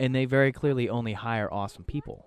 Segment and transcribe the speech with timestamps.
[0.00, 2.26] and they very clearly only hire awesome people,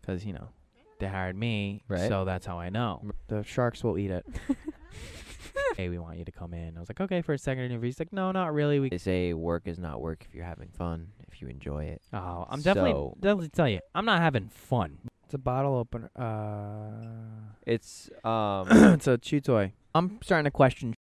[0.00, 0.48] because you know,
[0.98, 2.08] they hired me, Right.
[2.08, 3.02] so that's how I know.
[3.28, 4.26] The sharks will eat it.
[5.76, 6.76] hey, we want you to come in.
[6.76, 7.86] I was like, okay, for a second interview.
[7.88, 8.80] He's like, no, not really.
[8.80, 8.88] We.
[8.90, 12.02] They say work is not work if you're having fun, if you enjoy it.
[12.12, 14.98] Oh, I'm definitely So- definitely tell you, I'm not having fun.
[15.24, 16.10] It's a bottle opener.
[16.16, 19.72] Uh, It's um it's a chew toy.
[19.94, 20.94] I'm starting to question.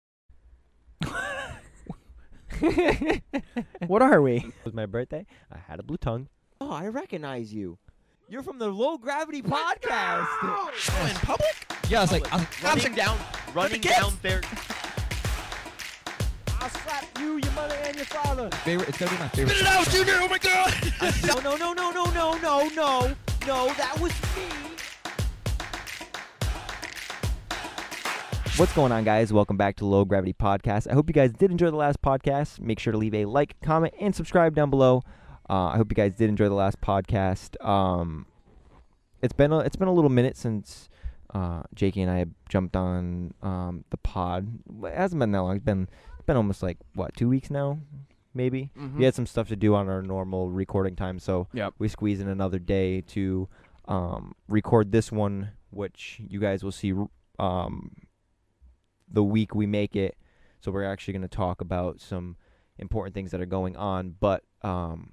[3.86, 4.36] what are we?
[4.36, 5.26] it was my birthday.
[5.52, 6.28] I had a blue tongue.
[6.60, 7.78] Oh, I recognize you.
[8.28, 10.26] You're from the Low Gravity Podcast.
[10.42, 10.70] Oh,
[11.08, 11.72] in public?
[11.88, 13.18] Yeah, I was like, I'm, Running down,
[13.54, 14.42] running down there.
[16.60, 18.50] I'll slap you, your mother, and your father.
[18.64, 18.88] favorite.
[18.88, 19.56] It's gonna be my favorite.
[19.56, 20.14] Spit it out, Junior!
[20.16, 20.74] Oh my god!
[21.26, 23.14] no, no, no, no, no, no, no, no,
[23.46, 23.72] no.
[23.74, 24.77] That was me.
[28.58, 29.32] What's going on, guys?
[29.32, 30.90] Welcome back to Low Gravity Podcast.
[30.90, 32.58] I hope you guys did enjoy the last podcast.
[32.58, 35.04] Make sure to leave a like, comment, and subscribe down below.
[35.48, 37.64] Uh, I hope you guys did enjoy the last podcast.
[37.64, 38.26] Um,
[39.22, 40.88] it's been a, it's been a little minute since
[41.32, 44.48] uh, Jakey and I jumped on um, the pod.
[44.84, 45.54] It hasn't been that long.
[45.54, 47.78] It's been it's been almost like what two weeks now,
[48.34, 48.72] maybe.
[48.96, 51.74] We had some stuff to do on our normal recording time, so Yep.
[51.78, 53.48] we squeeze in another day to
[53.86, 56.92] um, record this one, which you guys will see
[57.38, 57.92] um,
[59.10, 60.16] the week we make it.
[60.60, 62.36] So we're actually going to talk about some
[62.78, 65.12] important things that are going on, but um,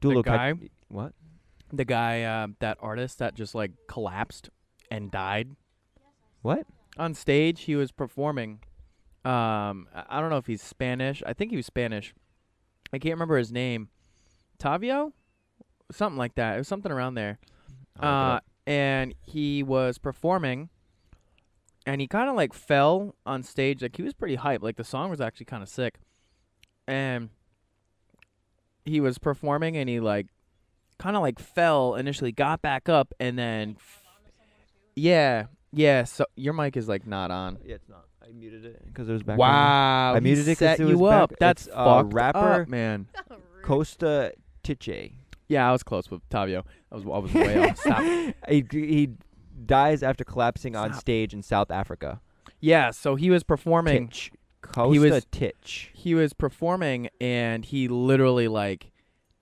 [0.00, 0.54] do a The little cut- guy?
[0.88, 1.12] what?
[1.72, 4.50] The guy, uh, that artist that just like collapsed
[4.90, 5.50] and died
[6.42, 6.66] What?
[6.98, 7.62] on stage.
[7.62, 8.60] He was performing.
[9.24, 11.22] Um, I I don't know if he's Spanish.
[11.26, 12.12] I think he was Spanish.
[12.92, 13.88] I can't remember his name.
[14.58, 15.12] Tavio,
[15.92, 16.54] something like that.
[16.54, 17.38] It was something around there.
[18.00, 18.44] I'll look it Uh, up.
[18.66, 20.70] and he was performing,
[21.86, 23.82] and he kind of like fell on stage.
[23.82, 24.62] Like he was pretty hyped.
[24.62, 25.98] Like the song was actually kind of sick,
[26.86, 27.30] and
[28.84, 30.26] he was performing, and he like
[30.98, 33.76] kind of like fell initially, got back up, and then
[34.94, 36.04] yeah, yeah.
[36.04, 37.58] So your mic is like not on.
[37.64, 38.04] yeah, it's not.
[38.22, 39.38] I muted it because it was back.
[39.38, 41.30] Wow, I he muted it 'cause set it you was up.
[41.30, 43.06] back- That's it's, uh, rapper- up, man.
[43.62, 44.88] Costa Titch.
[45.48, 46.64] Yeah, I was close with Tavio.
[46.92, 47.76] I was I was way off.
[47.78, 48.02] Stop.
[48.48, 49.10] He, he
[49.66, 52.20] dies after collapsing on stage in South Africa.
[52.60, 54.08] Yeah, so he was performing.
[54.08, 54.32] Titch.
[54.62, 55.90] Costa was- Titch.
[55.94, 58.92] he was performing and he literally like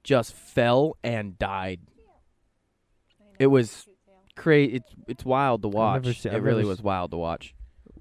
[0.05, 1.81] just fell and died.
[3.39, 3.87] It was
[4.37, 4.77] crazy.
[4.77, 6.03] It's it's wild to watch.
[6.05, 7.55] never se- it really was wild to watch.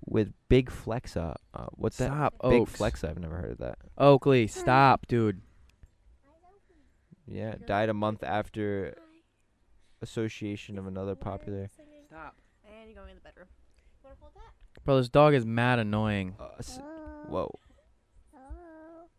[0.05, 1.35] with Big Flexa.
[1.53, 2.07] Uh, what's that?
[2.07, 2.77] Stop, Big Oaks.
[2.77, 3.09] Flexa.
[3.09, 3.77] I've never heard of that.
[3.97, 5.41] Oakley, stop, dude.
[7.27, 8.95] Yeah, died a month after
[10.01, 11.69] association of another popular.
[12.17, 12.35] Stop,
[12.65, 13.45] And you're going in the bedroom.
[14.03, 14.83] Wanna hold that?
[14.83, 14.97] bro.
[14.97, 16.35] This dog is mad annoying.
[16.39, 16.79] Uh, s-
[17.27, 17.51] whoa.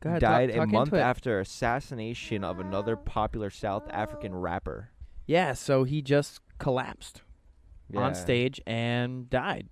[0.01, 0.99] Go ahead, died talk, a talk month it.
[0.99, 4.91] after assassination of another popular South African rapper.
[5.27, 7.23] Yeah, so he just collapsed
[7.95, 9.69] on stage and died,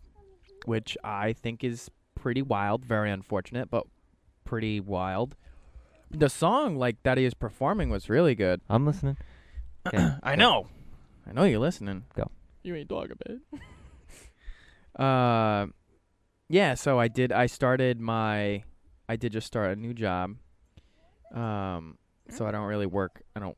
[0.64, 2.84] which I think is pretty wild.
[2.84, 3.87] Very unfortunate, but
[4.44, 5.34] pretty wild.
[6.12, 8.60] The song like that he was performing was really good.
[8.70, 9.16] I'm listening.
[9.88, 10.14] Okay.
[10.22, 10.66] I know.
[11.28, 12.04] I know you're listening.
[12.16, 12.28] Go.
[12.66, 13.37] You ain't talking about
[14.97, 15.00] it.
[15.00, 15.66] uh,
[16.49, 16.75] yeah.
[16.75, 17.31] So I did.
[17.32, 18.65] I started my.
[19.09, 20.34] I did just start a new job.
[21.32, 21.97] Um,
[22.28, 23.22] so I don't really work.
[23.37, 23.56] I don't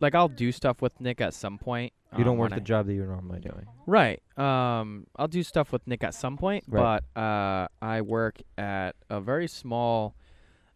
[0.00, 0.14] like.
[0.14, 1.92] I'll do stuff with Nick at some point.
[2.16, 3.66] You don't um, work the I- job that you're normally doing.
[3.86, 4.22] Right.
[4.38, 7.00] Um, I'll do stuff with Nick at some point, Right.
[7.14, 10.14] but uh, I work at a very small.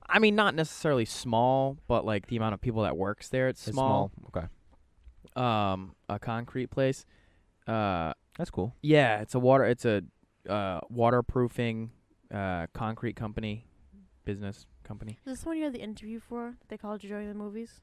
[0.08, 3.68] I mean, not necessarily small, but like the amount of people that works there, it's,
[3.68, 4.10] It's small.
[4.34, 4.46] Okay.
[5.36, 7.04] Um, a concrete place.
[7.68, 8.74] Uh, That's cool.
[8.82, 9.64] yeah, it's a water.
[9.64, 10.02] It's a
[10.48, 11.90] uh waterproofing
[12.32, 13.66] uh concrete company,
[14.24, 15.18] business company.
[15.26, 16.54] Is this the one you had the interview for?
[16.58, 17.80] that They called you during the movies?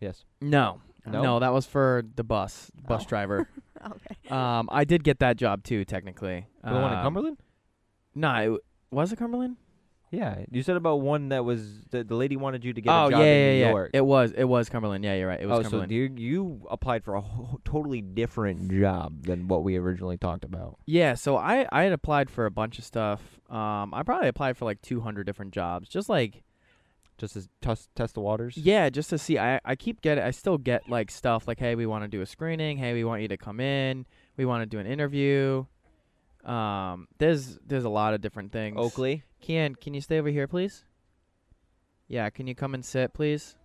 [0.00, 0.24] Yes.
[0.40, 1.22] No, No?
[1.22, 3.08] no, that was for the bus bus Oh.
[3.08, 3.48] driver.
[3.86, 4.16] okay.
[4.30, 6.46] Um, I did get that job too, technically.
[6.64, 7.38] The one in Um, Cumberland?
[8.14, 8.58] No, it, w-
[8.90, 9.56] was it Cumberland?
[10.12, 10.44] Yeah.
[10.50, 13.10] You said about one that was the, the lady wanted you to get oh a
[13.10, 13.70] job yeah, in yeah, New yeah.
[13.70, 13.90] York.
[13.94, 15.02] It was it was Cumberland.
[15.04, 15.40] Yeah, you're right.
[15.40, 15.90] It was oh, so Cumberland.
[15.90, 17.24] you you applied for a
[17.64, 20.78] totally different job than what we originally talked about.
[20.86, 23.20] yeah, so I I had applied for a bunch of stuff.
[23.50, 26.42] Um, I probably applied for like 200 different jobs, just like
[27.18, 28.56] Just to test test the waters.
[28.56, 29.38] Yeah, just to see.
[29.38, 30.24] I I keep getting.
[30.24, 32.76] I still get like stuff like, hey, we want to do a screening.
[32.76, 34.06] Hey, we want you to come in.
[34.36, 35.64] We want to do an interview.
[36.44, 38.76] Um, there's there's a lot of different things.
[38.78, 39.22] Oakley.
[39.42, 40.84] Kian, can you stay over here, please?
[42.08, 43.56] Yeah, can you come and sit, please?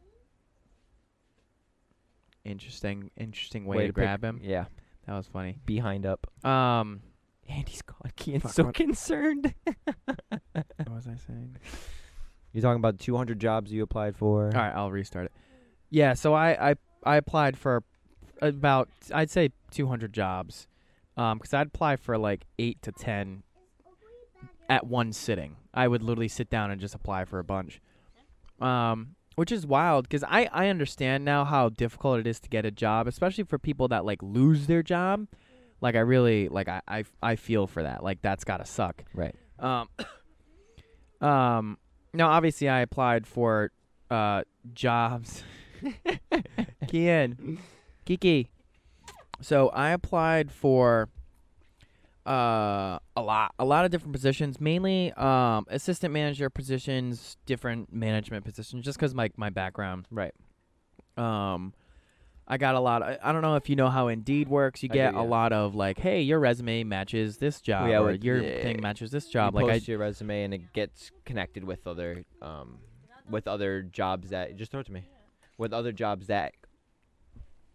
[2.45, 4.39] Interesting, interesting way, to, pick- grab him.
[4.41, 4.65] Yeah.
[5.05, 5.57] That was funny.
[5.65, 6.27] Behind up.
[6.45, 7.01] Um,
[7.49, 8.11] Andy's gone.
[8.17, 9.53] Kian's Fuck, so what- concerned.
[10.05, 11.57] what was I saying?
[12.53, 14.45] You're talking about 200 jobs you applied for.
[14.45, 15.31] All right, I'll restart it.
[15.89, 17.83] Yeah, so I I, I applied for
[18.41, 20.67] about I'd say 200 jobs,
[21.17, 23.43] um, because I'd apply for like eight to ten
[24.69, 25.55] at one sitting.
[25.73, 27.81] I would literally sit down and just apply for a bunch,
[28.61, 32.65] um, which is wild because I I understand now how difficult it is to get
[32.65, 35.27] a job, especially for people that like lose their job.
[35.81, 38.03] Like I really like I I, I feel for that.
[38.03, 39.03] Like that's gotta suck.
[39.13, 39.35] Right.
[39.59, 39.89] Um,
[41.27, 41.77] um,
[42.13, 43.71] now obviously I applied for
[44.09, 44.43] uh
[44.73, 45.43] jobs.
[46.85, 47.59] Kian,
[48.05, 48.49] Kiki.
[49.41, 51.09] So I applied for
[52.25, 58.43] uh a lot, a lot of different positions, mainly um assistant manager positions, different management
[58.43, 60.07] positions, just because my my background.
[60.11, 60.33] Right.
[61.17, 61.73] Um,
[62.47, 63.03] I got a lot.
[63.03, 64.81] I, I don't know if you know how Indeed works.
[64.81, 65.21] You I do, get yeah.
[65.21, 68.79] a lot of like, hey, your resume matches this job, yeah, or your yeah, thing
[68.81, 69.53] matches this job.
[69.53, 72.79] you Like I post your resume and it gets connected with other um
[73.29, 75.03] with other jobs that just throw it to me
[75.57, 76.53] with other jobs that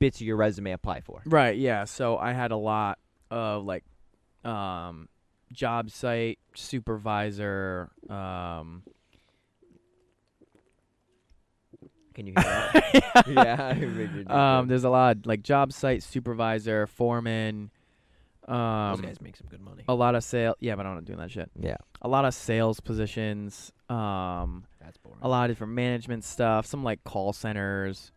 [0.03, 1.23] bits of your resume apply for.
[1.25, 1.85] Right, yeah.
[1.85, 2.99] So I had a lot
[3.31, 3.85] of like
[4.45, 5.09] um
[5.53, 8.83] job site supervisor um
[12.15, 13.25] Can you hear that?
[13.29, 17.71] yeah, I figured um there's a lot like job site supervisor, foreman,
[18.47, 19.85] those um guys make some good money.
[19.89, 21.51] a lot of sale yeah, but I'm not doing that shit.
[21.59, 25.19] Yeah, A lot of sales positions, um that's boring.
[25.23, 28.11] a lot of different management stuff, some like call centers.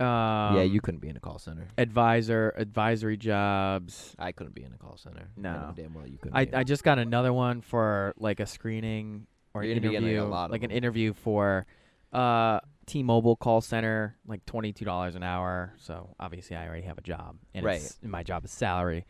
[0.00, 1.66] Um yeah, you couldn't be in a call center.
[1.76, 4.14] advisor advisory jobs.
[4.18, 5.28] I couldn't be in a call center.
[5.36, 5.72] No.
[5.74, 6.36] damn well you couldn't.
[6.36, 6.60] I.
[6.60, 10.04] I just got another one for like a screening or You're an gonna be like,
[10.04, 11.66] a interview, like an interview for
[12.12, 15.74] uh T-Mobile call center, like twenty two dollars an hour.
[15.78, 17.82] So obviously I already have a job, and Right.
[17.82, 19.04] it's, my job is salary.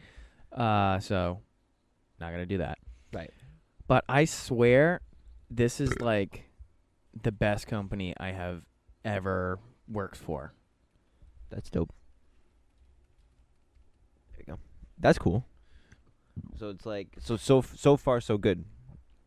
[0.51, 1.41] Uh, so
[2.19, 2.79] not gonna do that.
[3.13, 3.31] Right.
[3.87, 5.01] But I swear,
[5.51, 6.45] this is like
[7.23, 8.63] the best company I have
[9.05, 10.53] ever worked for.
[11.51, 11.93] That's dope.
[14.33, 14.59] There you go.
[14.99, 15.45] That's cool.
[16.59, 18.65] So it's like so so so far so good,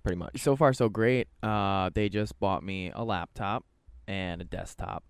[0.04, 0.42] pretty much.
[0.42, 1.28] So far, so great.
[1.44, 3.66] Uh, they just bought me a laptop
[4.08, 5.04] and a desktop,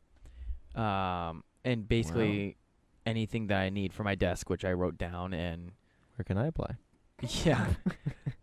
[0.76, 2.58] um, and basically
[3.06, 5.34] anything that I need for my desk, which I wrote down.
[5.34, 5.72] And
[6.16, 6.76] Where can I apply?
[7.46, 7.68] yeah,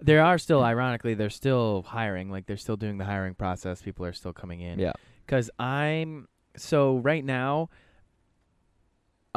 [0.01, 2.31] there are still, ironically, they're still hiring.
[2.31, 3.83] Like they're still doing the hiring process.
[3.83, 4.79] People are still coming in.
[4.79, 4.93] Yeah.
[5.27, 7.71] Cause I'm so right now.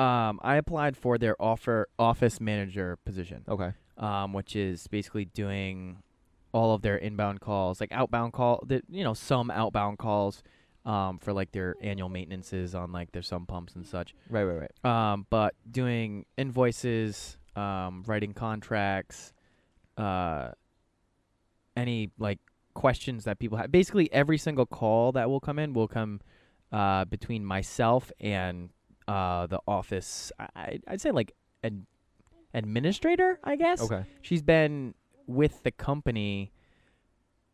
[0.01, 3.71] Um, I applied for their offer office manager position Okay.
[3.98, 6.01] um, which is basically doing
[6.53, 10.44] all of their inbound calls, like outbound call, the, you know, some outbound calls
[10.86, 14.13] um, for like their annual maintenances on like their sump pumps and such.
[14.30, 14.86] Right, right, right.
[15.12, 19.33] Um, but doing invoices, um, writing contracts,
[19.98, 20.50] uh,
[21.77, 22.39] any like
[22.74, 23.71] questions that people have.
[23.71, 26.19] Basically, every single call that will come in will come
[26.71, 28.69] uh, between myself and
[29.07, 30.31] uh, the office.
[30.39, 31.33] I- I'd say like
[31.63, 31.86] an
[32.53, 34.03] administrator, I guess Okay.
[34.21, 34.94] she's been
[35.27, 36.51] with the company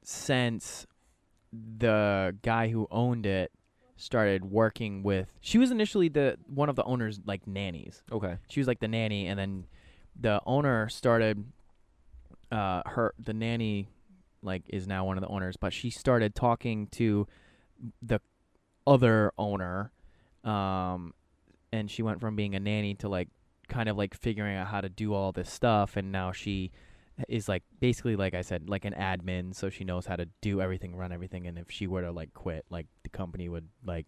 [0.04, 0.86] since
[1.52, 3.52] the guy who owned it
[3.96, 8.38] started working with she was initially the one of the owners like nannies Okay.
[8.48, 9.66] she was like the nanny and then
[10.20, 11.44] the owner started
[12.52, 13.88] uh her the nanny
[14.44, 17.26] like is now one of the owners but she started talking to
[18.04, 18.20] the
[18.86, 19.92] other owner
[20.44, 21.14] um
[21.78, 23.30] and she went from being a nanny to like
[23.70, 26.72] kind of like figuring out how to do all this stuff and now she
[27.28, 30.62] is like basically like I said like an admin so she knows how to do
[30.62, 34.06] everything run everything and if she were to like quit like the company would like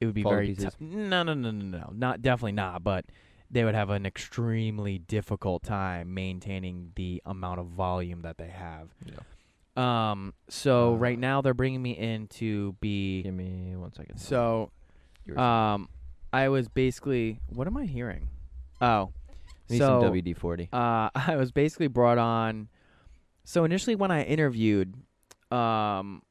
[0.00, 0.76] it would be Fall very tough.
[0.80, 3.04] no no no no no not definitely not but
[3.50, 8.88] they would have an extremely difficult time maintaining the amount of volume that they have
[9.04, 10.10] Yeah.
[10.12, 14.18] um so Uh, right now they're bringing me in to be Give me one second.
[14.18, 14.70] so
[15.36, 15.88] um
[16.32, 18.28] I was basically what am I hearing
[18.80, 19.12] oh
[19.70, 20.68] Need so some WD forty.
[20.72, 22.68] uh, I was basically brought on.
[23.44, 24.94] So initially, when I interviewed,
[25.50, 26.22] um,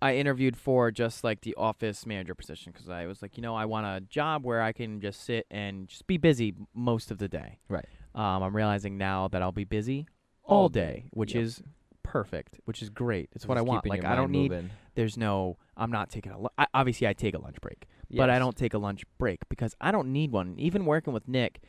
[0.00, 3.54] I interviewed for just like the office manager position because I was like, you know,
[3.54, 7.18] I want a job where I can just sit and just be busy most of
[7.18, 7.58] the day.
[7.68, 7.86] Right.
[8.14, 10.06] Um, I'm realizing now that I'll be busy
[10.44, 11.44] all, day, which yep.
[11.44, 11.62] is
[12.06, 13.28] perfect, which is great.
[13.32, 13.86] It's what I want.
[13.86, 14.50] Like I don't need.
[14.50, 14.70] moving.
[14.94, 15.58] There's no.
[15.76, 16.40] I'm not taking a.
[16.40, 19.40] Lu- I, obviously, I take a lunch break but I don't take a lunch break
[19.48, 20.54] because I don't need one.
[20.58, 21.62] Even working with Nick,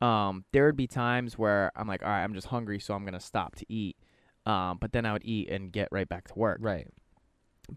[0.00, 3.04] um, there would be times where I'm like, all right, I'm just hungry, so I'm
[3.04, 3.96] gonna stop to eat.
[4.46, 6.58] Um, but then I would eat and get right back to work.
[6.60, 6.86] Right.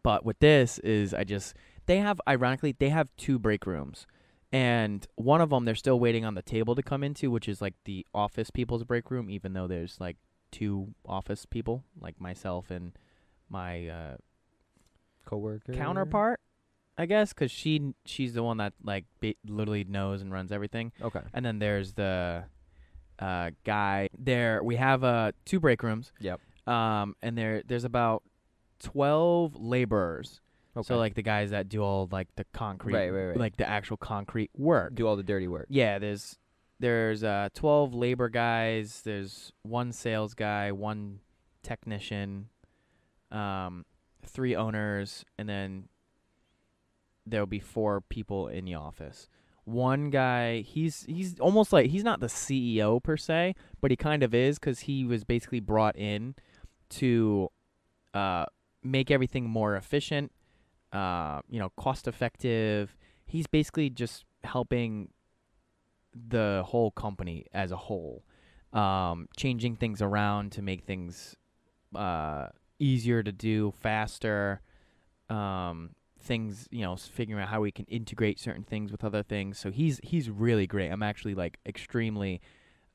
[0.03, 4.05] But with this is I just they have ironically they have two break rooms,
[4.51, 7.61] and one of them they're still waiting on the table to come into, which is
[7.61, 10.17] like the office people's break room, even though there's like
[10.51, 12.91] two office people, like myself and
[13.49, 14.15] my uh,
[15.25, 15.73] Coworker.
[15.73, 16.39] counterpart.
[16.97, 20.91] I guess, because she she's the one that like ba- literally knows and runs everything.
[21.01, 21.21] Okay.
[21.33, 22.43] And then there's the
[23.17, 24.61] uh, guy there.
[24.63, 26.11] We have uh two break rooms.
[26.19, 26.39] Yep.
[26.67, 28.23] Um, and there there's about
[28.79, 30.41] twelve laborers.
[30.75, 30.85] Okay.
[30.87, 33.37] So like the guys that do all like the concrete, Right, right, right.
[33.37, 34.93] like the actual concrete work.
[34.95, 35.67] do all the dirty work.
[35.69, 36.37] Yeah, there's
[36.81, 41.19] there's uh 12 labor guys, there's one sales guy, one
[41.63, 42.49] technician,
[43.31, 43.85] um
[44.25, 45.87] three owners and then
[47.25, 49.29] there'll be four people in the office.
[49.63, 54.23] One guy, he's he's almost like he's not the CEO per se, but he kind
[54.23, 56.35] of is cuz he was basically brought in
[56.89, 57.49] to
[58.13, 58.45] uh
[58.83, 60.31] make everything more efficient,
[60.91, 62.97] uh you know, cost effective.
[63.25, 65.09] He's basically just helping
[66.13, 68.23] the whole company as a whole,
[68.73, 71.35] um, changing things around to make things
[71.95, 72.47] uh,
[72.79, 74.61] easier to do, faster.
[75.29, 75.91] Um,
[76.21, 79.57] things, you know, figuring out how we can integrate certain things with other things.
[79.57, 80.89] So he's he's really great.
[80.89, 82.41] I'm actually like extremely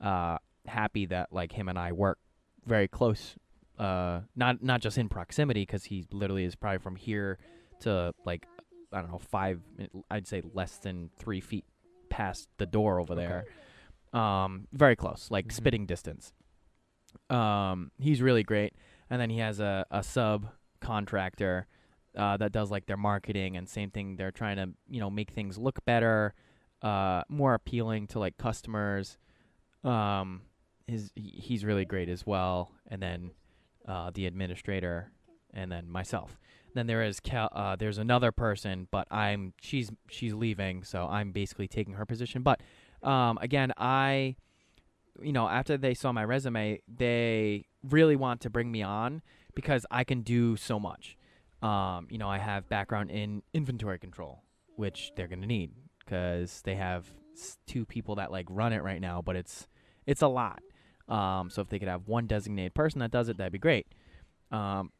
[0.00, 2.18] uh, happy that like him and I work
[2.64, 3.36] very close.
[3.78, 7.38] Uh, not not just in proximity because he literally is probably from here
[7.80, 8.46] to like
[8.92, 9.60] I don't know five.
[10.10, 11.64] I'd say less than three feet
[12.16, 13.26] past the door over Okay.
[14.12, 14.20] there.
[14.20, 15.52] Um, very close, like Mhm.
[15.52, 16.32] spitting distance.
[17.28, 18.74] Um, he's really great,
[19.10, 20.48] and then he has a a sub
[20.80, 21.66] contractor
[22.16, 24.16] uh, that does like their marketing and same thing.
[24.16, 26.34] They're trying to you know make things look better,
[26.82, 29.18] uh, more appealing to like customers.
[29.84, 30.42] Um,
[30.86, 33.32] his he's really great as well, and then
[33.86, 35.10] uh, the administrator,
[35.52, 36.38] and then myself.
[36.76, 37.48] Then there is Cal.
[37.52, 42.42] Uh, there's another person, but I'm she's she's leaving, so I'm basically taking her position.
[42.42, 42.60] But
[43.02, 44.36] um, again, I,
[45.22, 49.22] you know, after they saw my resume, they really want to bring me on
[49.54, 51.16] because I can do so much.
[51.62, 54.42] Um, you know, I have background in inventory control,
[54.76, 55.70] which they're gonna need
[56.04, 57.06] because they have
[57.66, 59.66] two people that like run it right now, but it's
[60.06, 60.62] it's a lot.
[61.08, 63.86] Um, so if they could have one designated person that does it, that'd be great.
[64.50, 64.90] Um,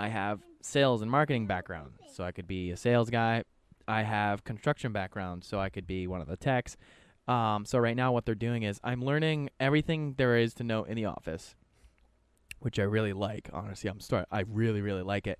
[0.00, 3.44] I have sales and marketing background, so I could be a sales guy.
[3.86, 6.78] I have construction background, so I could be one of the techs.
[7.28, 10.84] Um, so right now, what they're doing is I'm learning everything there is to know
[10.84, 11.54] in the office,
[12.60, 13.50] which I really like.
[13.52, 14.26] Honestly, I'm start.
[14.30, 15.38] I really, really like it.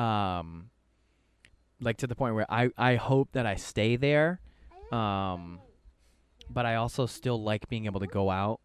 [0.00, 0.70] Um,
[1.80, 4.40] like to the point where I I hope that I stay there.
[4.92, 5.58] Um,
[6.48, 8.60] but I also still like being able to go out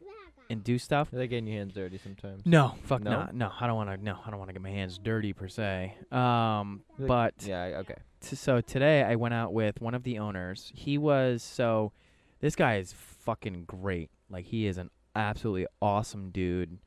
[0.53, 1.09] and do stuff.
[1.11, 2.45] They're getting your hands dirty sometimes.
[2.45, 3.25] No, fuck No?
[3.25, 3.51] no, no.
[3.59, 3.97] I don't want to.
[4.03, 5.95] No, I don't want to get my hands dirty per se.
[6.11, 7.79] Um, Like- but Yeah.
[7.81, 7.95] Okay.
[8.21, 10.71] t- so today I went out with one of the owners.
[10.73, 11.91] He was so.
[12.39, 14.09] This guy is fucking great.
[14.29, 16.79] Like he is an absolutely awesome dude.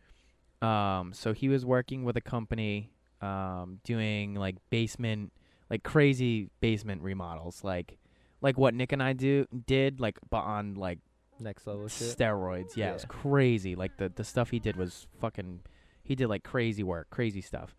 [0.62, 5.32] Um, so he was working with a company, um, doing like basement,
[5.70, 7.98] like crazy basement remodels, like,
[8.40, 10.98] like what Nick and I do did, like, but on like
[11.38, 12.16] Next level shit.
[12.16, 12.76] steroids.
[12.76, 13.08] Yeah, it was Yeah.
[13.08, 13.74] crazy.
[13.74, 15.60] Like the the stuff he did was fucking.
[16.02, 17.74] He did like crazy work, crazy stuff.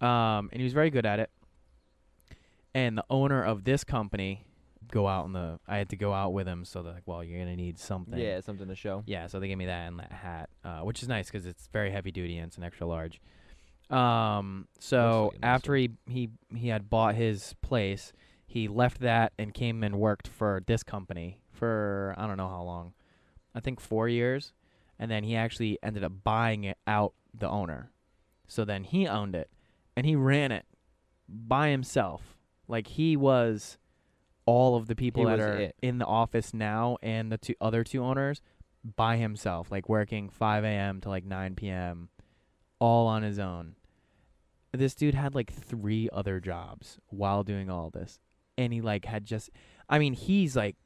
[0.00, 1.30] Um, and he was very good at it.
[2.74, 4.46] And the owner of this company,
[4.90, 5.58] go out in the.
[5.68, 8.18] I had to go out with him, so they're like, "Well, you're gonna need something."
[8.18, 9.02] Yeah, something to show.
[9.06, 11.68] Yeah, so they gave me that and that hat, uh, which is nice because it's
[11.72, 13.20] very heavy duty and it's an extra large.
[13.90, 18.12] Um, so like after he, he he had bought his place,
[18.46, 22.62] he left that and came and worked for this company for I don't know how
[22.62, 22.94] long,
[23.54, 24.52] I think four years,
[24.98, 27.92] and then he actually ended up buying it out the owner.
[28.48, 29.50] So then he owned it,
[29.96, 30.64] and he ran it
[31.28, 32.36] by himself.
[32.66, 33.78] Like he was
[34.46, 35.76] all of the people He that are it.
[35.82, 38.40] in the office now and the two other two owners
[38.96, 41.00] by himself, like working 5 a.m.
[41.02, 42.08] to like 9 p.m.
[42.78, 43.76] all on his own.
[44.72, 48.18] This dude had like three other jobs while doing all this.
[48.56, 49.50] And he like had just
[49.88, 50.76] I mean, he's like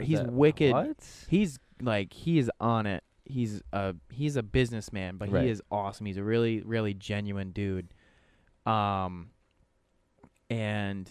[0.00, 0.72] He's that- wicked.
[0.72, 0.96] What?
[1.28, 3.02] he's like he is on it.
[3.24, 5.44] He's a he's a businessman, but Right.
[5.44, 6.06] he is awesome.
[6.06, 7.88] He's a really really genuine dude.
[8.66, 9.30] Um
[10.50, 11.10] and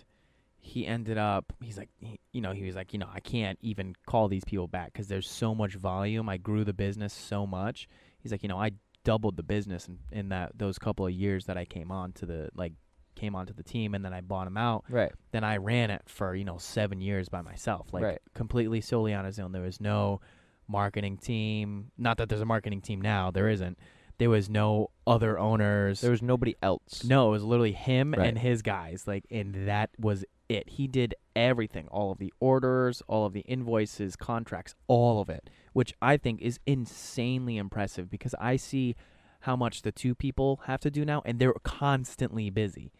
[0.59, 3.57] he ended up he's like he, you know he was like you know I can't
[3.61, 6.29] even call these people back cuz there's so much volume.
[6.29, 7.87] I grew the business so much.
[8.19, 8.71] He's like, you know, I
[9.03, 12.25] doubled the business in, in that those couple of years that I came on to
[12.27, 12.73] the like
[13.15, 15.11] came onto the team and then I bought him out Right.
[15.31, 18.19] then I ran it for you know seven years by myself, like Right.
[18.33, 19.51] completely solely on his own.
[19.51, 20.21] There was no
[20.67, 21.91] marketing team.
[21.97, 23.31] Not that there's a marketing team now.
[23.31, 23.77] There isn't.
[24.17, 26.01] There was no other owners.
[26.01, 27.03] There was nobody else.
[27.03, 28.27] no, it was literally him Right.
[28.27, 29.07] and his guys.
[29.07, 30.69] Like, and that was it.
[30.69, 35.49] He did everything, all of the orders, all of the invoices, contracts, all of it,
[35.73, 38.95] which I think is insanely impressive because I see
[39.41, 42.91] how much the two people have to do now, and they're constantly busy.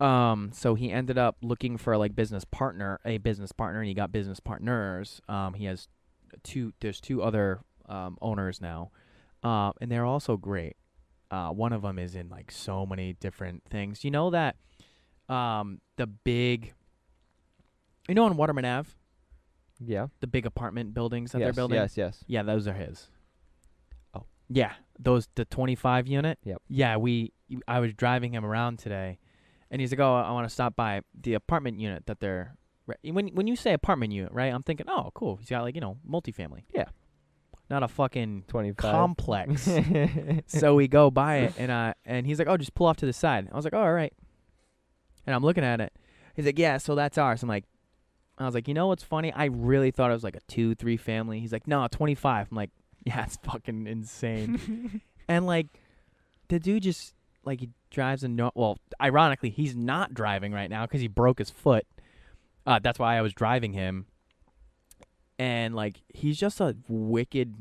[0.00, 3.94] Um, so he ended up looking for like business partner, a business partner, and he
[3.94, 5.20] got business partners.
[5.28, 5.88] Um, he has
[6.42, 6.72] two.
[6.80, 8.90] There's two other um, owners now,
[9.42, 10.76] uh, and they're also great.
[11.30, 14.04] Uh, one of them is in like so many different things.
[14.04, 14.56] You know that
[15.28, 16.74] um, the big,
[18.08, 18.90] you know, on Waterman Ave,
[19.80, 20.06] Yeah.
[20.20, 21.76] the big apartment buildings that yes, they're building.
[21.78, 21.96] Yes.
[21.96, 22.24] Yes.
[22.28, 23.08] Yeah, those are his.
[24.14, 24.24] Oh.
[24.48, 26.38] Yeah, those the 25 unit.
[26.44, 26.62] Yep.
[26.68, 27.32] Yeah, we
[27.66, 29.18] I was driving him around today,
[29.70, 32.56] and he's like, "Oh, I want to stop by the apartment unit that they're."
[32.86, 34.52] re- When when you say apartment unit, right?
[34.52, 35.36] I'm thinking, "Oh, cool.
[35.36, 36.86] He's got like you know multifamily." Yeah.
[37.68, 38.92] Not a fucking Twenty-five.
[38.92, 39.68] complex.
[40.46, 43.06] so we go by it, and uh, and he's like, "Oh, just pull off to
[43.06, 44.12] the side." I was like, "Oh, all right."
[45.26, 45.92] And I'm looking at it.
[46.36, 47.64] He's like, "Yeah, so that's ours." I'm like,
[48.38, 49.32] I was like, "You know what's funny?
[49.32, 52.56] I really thought it was like a two, three family." He's like, "No, 25." I'm
[52.56, 52.70] like,
[53.04, 55.66] "Yeah, it's fucking insane." and like,
[56.46, 57.14] the dude just
[57.46, 58.50] like he drives a no.
[58.54, 61.86] Well, ironically, he's not driving right now because he broke his foot.
[62.66, 64.06] Uh, that's why I was driving him.
[65.38, 67.54] And like, he's just a wicked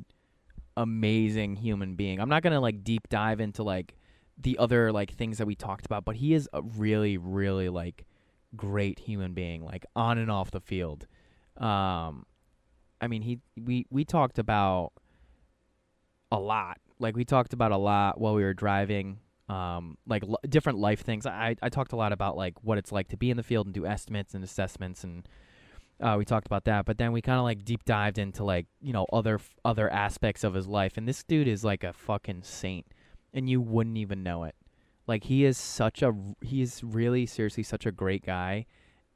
[0.75, 2.19] amazing human being.
[2.19, 3.95] I'm not gonna like deep dive into like
[4.37, 8.05] the other like things that we talked about, but he is a really, really like
[8.55, 11.07] great human being, like on and off the field.
[11.57, 12.25] Um,
[12.99, 14.93] I mean, he we we talked about
[16.31, 16.79] a lot.
[16.99, 19.19] Like we talked about a lot while we were driving.
[19.47, 21.25] Um, like l- different life things.
[21.25, 23.67] I I talked a lot about like what it's like to be in the field
[23.67, 25.27] and do estimates and assessments and
[25.99, 28.65] uh, we talked about that, but then we kind of like deep dived into like
[28.81, 31.93] you know other f- other aspects of his life, and this dude is like a
[31.93, 32.85] fucking saint,
[33.33, 34.55] and you wouldn't even know it.
[35.07, 38.65] Like he is such a he is really seriously such a great guy,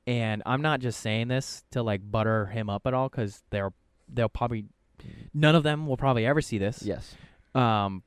[0.07, 3.73] and I'm not just saying this to like butter him up at all because they're
[4.07, 4.65] they'll probably
[5.33, 6.81] none of them will probably ever see this.
[6.81, 7.13] Yes.
[7.55, 8.03] Um,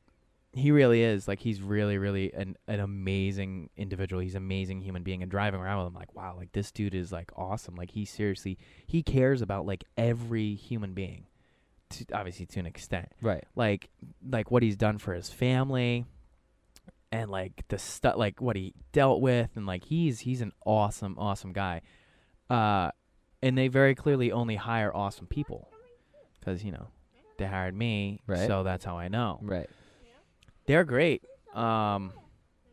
[0.54, 4.21] he really is like he's really really an an amazing individual.
[4.21, 6.94] He's an amazing human being, and driving around with him, like wow, like this dude
[6.94, 7.75] is like awesome.
[7.75, 11.25] Like he seriously he cares about like every human being,
[11.90, 13.08] to, obviously to an extent.
[13.23, 13.45] Right.
[13.56, 13.88] Like
[14.28, 16.04] like what he's done for his family,
[17.10, 21.17] and like the stuff like what he dealt with, and like he's he's an awesome
[21.19, 21.80] awesome guy.
[22.50, 22.91] Uh,
[23.43, 25.69] and they very clearly only hire awesome people,
[26.38, 26.88] because you know
[27.38, 28.47] they hired me, Right.
[28.47, 29.69] so that's how I know Right.
[30.67, 31.23] They're great.
[31.55, 32.13] Um,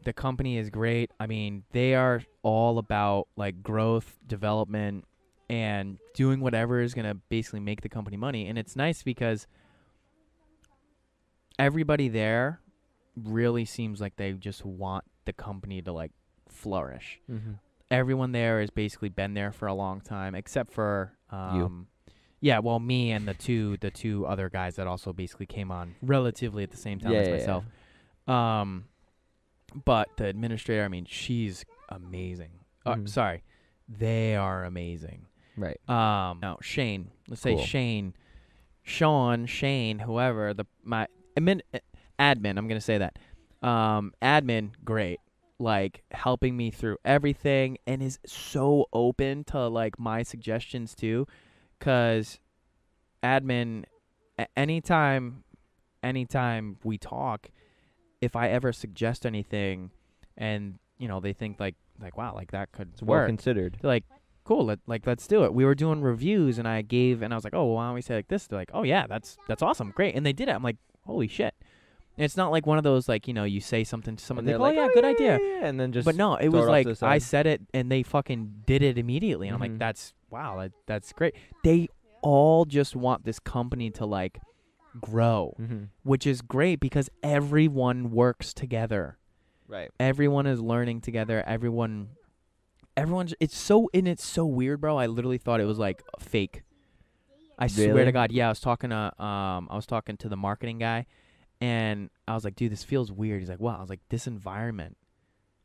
[0.04, 1.12] the company is great.
[1.20, 5.06] I mean, they are all about like growth, development,
[5.50, 8.48] and doing whatever is gonna basically make the company money.
[8.48, 9.48] And it's nice because
[11.58, 12.62] everybody there
[13.16, 16.12] really seems like they just want the company to like
[16.48, 17.20] flourish.
[17.30, 17.54] Mm-hmm.
[17.92, 21.88] Everyone there has basically been there for a long time, except for um,
[22.42, 25.96] yeah, well, me and the two the two other guys that also basically came on
[26.02, 27.46] relatively at the same time Yeah, as yeah, yeah.
[28.30, 28.86] Um,
[29.86, 32.52] but the administrator, I mean, she's amazing.
[32.86, 33.10] Uh, Mhm.
[33.10, 33.44] sorry,
[33.88, 35.26] they are amazing.
[35.58, 35.78] Right.
[35.90, 37.12] Um, no, Shane.
[37.28, 38.14] Let's say Shane,
[38.84, 41.62] Sean, Shane, whoever the my admin,
[42.18, 42.58] admin.
[42.58, 43.18] I'm gonna say that.
[43.62, 45.20] Um, admin, great.
[45.60, 51.28] Like helping me through everything, and is so open to like my suggestions too,
[51.80, 52.40] cause
[53.22, 53.84] admin,
[54.38, 55.44] a- anytime,
[56.02, 57.50] anytime we talk,
[58.22, 59.92] if I ever suggest anything,
[60.38, 63.78] and you know they think like like wow like that could It's well work, considered.
[63.82, 64.04] they're like,
[64.44, 65.54] cool, let, like let's do it.
[65.54, 67.96] We were doing reviews, and I gave, and I was like, oh, well, why don't
[67.96, 68.48] we say like this?
[68.48, 70.54] They're like, oh yeah, that's that's awesome, great, and they did it.
[70.54, 71.54] I'm like, holy shit.
[72.18, 74.42] And it's not like one of those like you know you say something to someone,
[74.42, 75.40] And they they're go, like, oh yeah, good idea.
[75.42, 76.06] yeah, yeah," And then just.
[76.06, 79.48] But no, it was it like I said it, and they fucking did it immediately,
[79.48, 79.72] and I'm Mhm.
[79.74, 81.36] like, that's wow, that, that's great.
[81.64, 81.88] They
[82.22, 84.40] all just want this company to like
[85.00, 85.84] grow, Mm-hmm.
[86.04, 89.18] which is great because everyone works together.
[89.68, 89.92] Right.
[90.00, 91.44] everyone is learning together.
[91.46, 92.10] Everyone
[92.98, 94.98] everyone's it's so and it's so weird bro.
[94.98, 96.64] I literally thought it was like fake.
[97.58, 98.32] I swear to god.
[98.32, 101.06] Yeah i was talking to um i was talking to the marketing guy
[101.62, 103.42] and i was like dude this feels weird.
[103.42, 103.78] He's like wow.
[103.78, 104.98] I was like this environment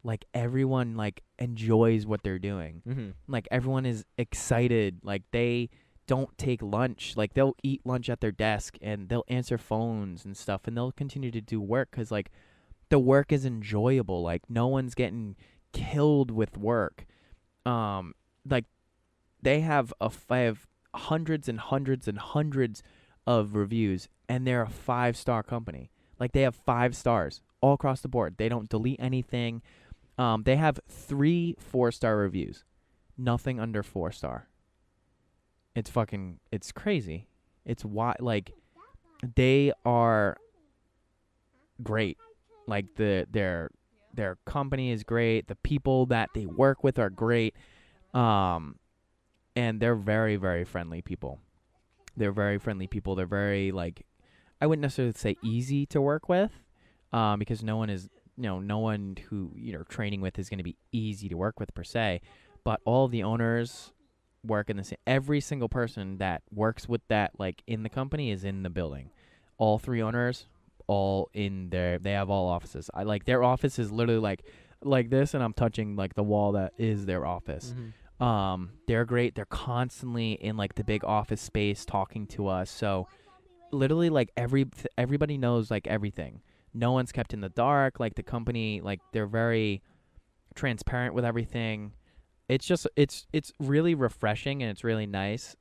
[0.02, 2.82] like everyone like enjoys what they're doing.
[2.86, 3.10] Mm-hmm.
[3.26, 4.98] like everyone is excited.
[5.02, 5.70] Like they
[6.06, 7.14] don't take lunch.
[7.16, 10.92] Like they'll eat lunch at their desk and they'll answer phones and stuff and they'll
[10.92, 12.30] continue to do work because like
[12.90, 14.22] the work is enjoyable.
[14.22, 15.36] Like no one's getting
[15.72, 17.06] killed with work.
[17.64, 18.14] Um
[18.48, 18.66] like
[19.42, 22.82] they have a I have hundreds and hundreds and hundreds
[23.26, 25.90] of reviews and they're a five star company.
[26.20, 28.36] Like they have five stars all across the board.
[28.36, 29.62] They don't delete anything.
[30.18, 32.64] Um they have three four star reviews.
[33.16, 34.48] Nothing under four star
[35.74, 37.26] it's fucking it's crazy
[37.64, 38.52] it's why like
[39.36, 40.36] they are
[41.82, 42.18] great
[42.66, 43.70] like the their
[44.14, 45.48] their company is great.
[45.48, 47.54] The people that they work with are great.
[48.12, 48.76] Um,
[49.56, 51.40] and they're very very friendly people.
[52.16, 53.14] They're very friendly people.
[53.14, 54.06] They're very like
[54.60, 56.52] I wouldn't necessarily say easy to work with,
[57.12, 60.48] um, because no one is you know no one who you know training with is
[60.48, 62.20] going to be easy to work with per se.
[62.64, 63.92] But all the owners
[64.44, 64.98] work in the same.
[65.06, 69.10] Every single person that works with that like in the company is in the building.
[69.58, 70.46] All three owners,
[70.86, 71.98] all in there.
[71.98, 72.90] They have all offices.
[72.92, 74.44] I like their office is literally like
[74.82, 77.74] like this, and I'm touching like the wall that is their office.
[78.20, 79.34] Um, they're great.
[79.34, 82.70] They're constantly in like the big office space talking to us.
[82.70, 83.08] So
[83.72, 84.66] literally like every
[84.98, 86.42] everybody knows like everything.
[86.72, 88.00] No one's kept in the dark.
[88.00, 89.82] Like the company, like they're very
[90.54, 91.92] transparent with everything.
[92.48, 95.56] It's just it's it's really refreshing and it's really nice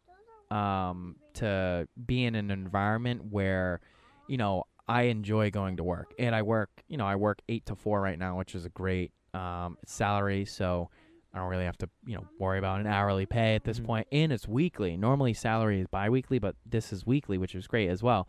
[0.52, 3.80] um to be in an environment where
[4.28, 7.66] you know I enjoy going to work and I work you know I work 8
[7.68, 10.90] to 4 right now which is a great um salary so
[11.34, 13.86] I don't really have to, you know, worry about an hourly pay at this Mhm.
[13.86, 14.08] point.
[14.12, 14.96] And it's weekly.
[14.96, 18.28] Normally salary is biweekly, but this is weekly, which is great as well.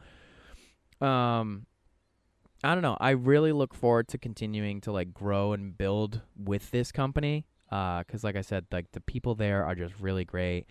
[1.02, 1.66] Um
[2.62, 2.96] I don't know.
[2.98, 8.04] I really look forward to continuing to like grow and build with this company uh
[8.04, 10.66] cuz like I said, like the people there are just really great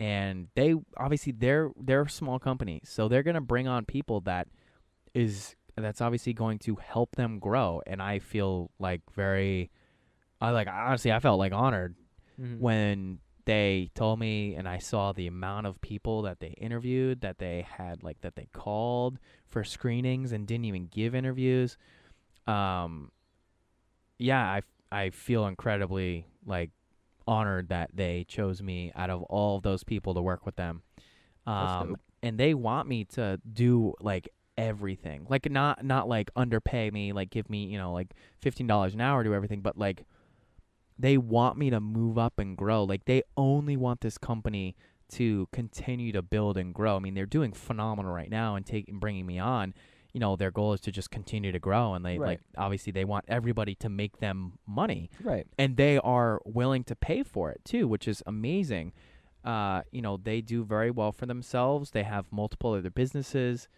[0.00, 2.80] and they obviously they're they're a small company.
[2.84, 4.48] So they're going to bring on people that
[5.14, 9.70] is that's obviously going to help them grow and I feel like very
[10.40, 11.94] I like honestly I felt like honored
[12.40, 12.58] Mhm.
[12.58, 17.38] when they told me and I saw the amount of people that they interviewed, that
[17.38, 21.76] they had like that they called for screenings and didn't even give interviews.
[22.46, 23.12] Um
[24.18, 26.70] yeah, I I feel incredibly like
[27.26, 30.82] honored that they chose me out of all of those people to work with them.
[31.46, 35.26] Um and they want me to do like everything.
[35.28, 39.22] Like not not like underpay me, like give me, you know, like $15 an hour
[39.22, 40.04] to do everything, but like
[40.98, 42.84] they want me to move up and grow.
[42.84, 44.76] Like they only want this company
[45.10, 46.96] to continue to build and grow.
[46.96, 49.74] I mean, they're doing phenomenal right now and taking bringing me on.
[50.14, 52.28] You know, their goal is to just continue to grow, and they Right.
[52.28, 55.46] like obviously they want everybody to make them money, Right.
[55.58, 58.92] and they are willing to pay for it too, which is amazing.
[59.44, 61.90] Uh, you know, they do very well for themselves.
[61.90, 63.68] They have multiple other businesses.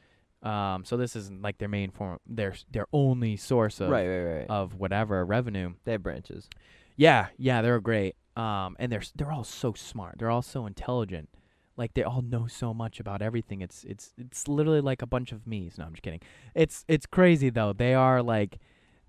[0.43, 4.07] Um, so this isn't like their main form, their their only source of right.
[4.07, 4.39] Right.
[4.41, 4.47] Right.
[4.51, 5.73] of whatever revenue.
[5.85, 6.49] they have branches.
[6.97, 8.15] Yeah, yeah, they're great.
[8.37, 10.19] Um, and they're they're all so smart.
[10.19, 11.31] They're all so intelligent.
[11.77, 13.61] Like they all know so much about everything.
[13.61, 15.77] It's it's it's literally like a bunch of me's.
[15.79, 16.21] No, I'm just kidding.
[16.55, 17.73] It's it's crazy though.
[17.73, 18.59] They are like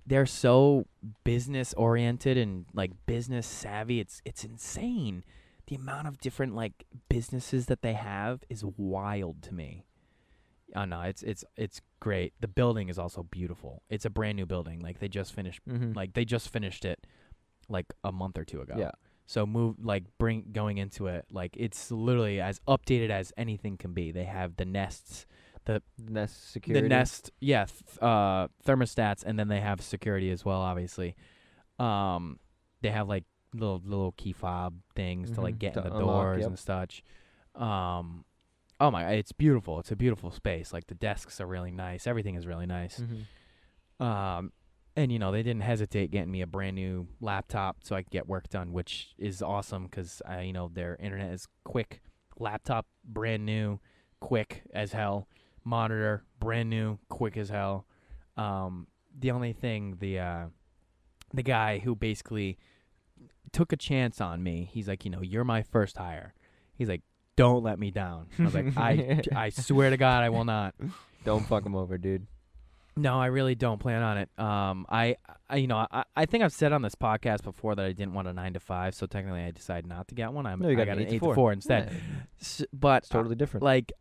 [0.05, 0.85] they're so
[1.23, 3.99] business oriented and like business savvy.
[3.99, 5.23] It's it's insane.
[5.67, 9.85] The amount of different like businesses that they have is wild to me.
[10.75, 12.33] Oh no, it's it's it's great.
[12.41, 13.81] The building is also beautiful.
[13.89, 14.79] It's a brand new building.
[14.81, 15.93] Like they just finished Mm-hmm.
[15.93, 17.07] like they just finished it
[17.69, 18.75] like a month or two ago.
[18.77, 18.91] yeah.
[19.29, 23.93] So move like bring going into it like it's literally as updated as anything can
[23.93, 24.11] be.
[24.11, 25.25] They have the nests,
[25.65, 26.81] the Nest security.
[26.81, 30.61] the nest, yeah, th- uh, thermostats, and then they have security as well.
[30.61, 31.15] Obviously,
[31.77, 32.39] um,
[32.81, 35.95] they have like little little key fob things to like Mhm, get to in the
[35.97, 36.47] unlock, doors yep.
[36.47, 37.03] and such.
[37.53, 38.23] Um,
[38.79, 39.79] oh my, it's beautiful.
[39.79, 40.71] It's a beautiful space.
[40.71, 42.07] Like the desks are really nice.
[42.07, 42.99] Everything is really nice.
[43.01, 44.03] Mm-hmm.
[44.03, 44.51] Um,
[44.97, 48.11] and you know they didn't hesitate getting me a brand new laptop so I could
[48.11, 52.01] get work done, which is awesome because I you know their internet is quick.
[52.39, 53.79] Laptop brand new,
[54.19, 55.27] quick as hell.
[55.63, 57.85] Monitor brand new, quick as hell.
[58.35, 60.45] Um, the only thing the uh,
[61.33, 62.57] the guy who basically
[63.51, 66.33] took a chance on me, he's like, you know, you're my first hire.
[66.73, 67.01] He's like,
[67.35, 68.27] don't let me down.
[68.39, 70.73] I was like, I I swear to God, I will not.
[71.23, 72.25] Don't fuck him over, dude.
[72.97, 74.29] No, I really don't plan on it.
[74.37, 75.15] Um, I,
[75.49, 78.13] I, you know, I, I think I've said on this podcast before that I didn't
[78.13, 80.45] want a nine to five, so technically I decided not to get one.
[80.45, 81.35] I'm, No, you I got got an eight to eight to four.
[81.35, 81.91] four instead.
[81.91, 81.97] Yeah,
[82.41, 83.63] S- but it's totally different.
[83.63, 83.91] uh, like,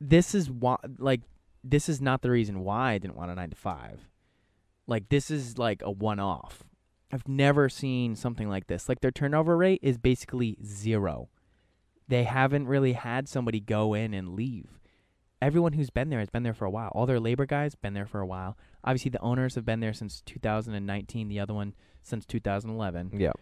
[0.00, 1.22] this is why, like,
[1.64, 4.08] this is not the reason why I didn't want a nine to five.
[4.86, 6.62] Like, this is like a one off.
[7.12, 8.88] I've never seen something like this.
[8.88, 11.28] Like, their turnover rate is basically zero.
[12.08, 14.78] They haven't really had somebody go in and leave.
[15.42, 16.88] Everyone who's been there has been there for a while.
[16.94, 18.56] All their labor guys been there for a while.
[18.84, 21.28] Obviously, the owners have been there since 2019.
[21.28, 23.10] The other one since 2011.
[23.14, 23.32] yeah.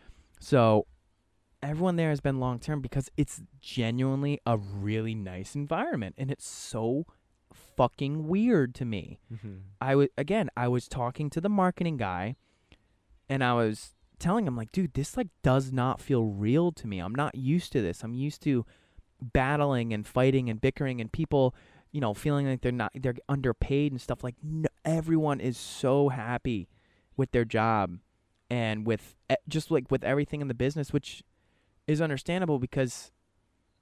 [0.41, 0.87] So
[1.63, 6.47] everyone there has been long term because it's genuinely a really nice environment and it's
[6.47, 7.07] so
[7.53, 9.21] fucking weird to me.
[9.33, 9.55] Mm-hmm.
[9.81, 12.37] I was again, I was talking to the marketing guy
[13.29, 16.99] and I was telling him like, dude, this like does not feel real to me.
[16.99, 18.03] I'm not used to this.
[18.03, 18.67] I'm used to
[19.21, 21.55] battling and fighting and bickering and people,
[21.95, 26.09] you know, feeling like they're not they're underpaid and stuff like no, everyone is so
[26.09, 26.69] happy
[27.17, 27.99] with their job
[28.51, 29.15] and with
[29.49, 31.23] just like with everything in the business, which
[31.87, 33.13] is understandable because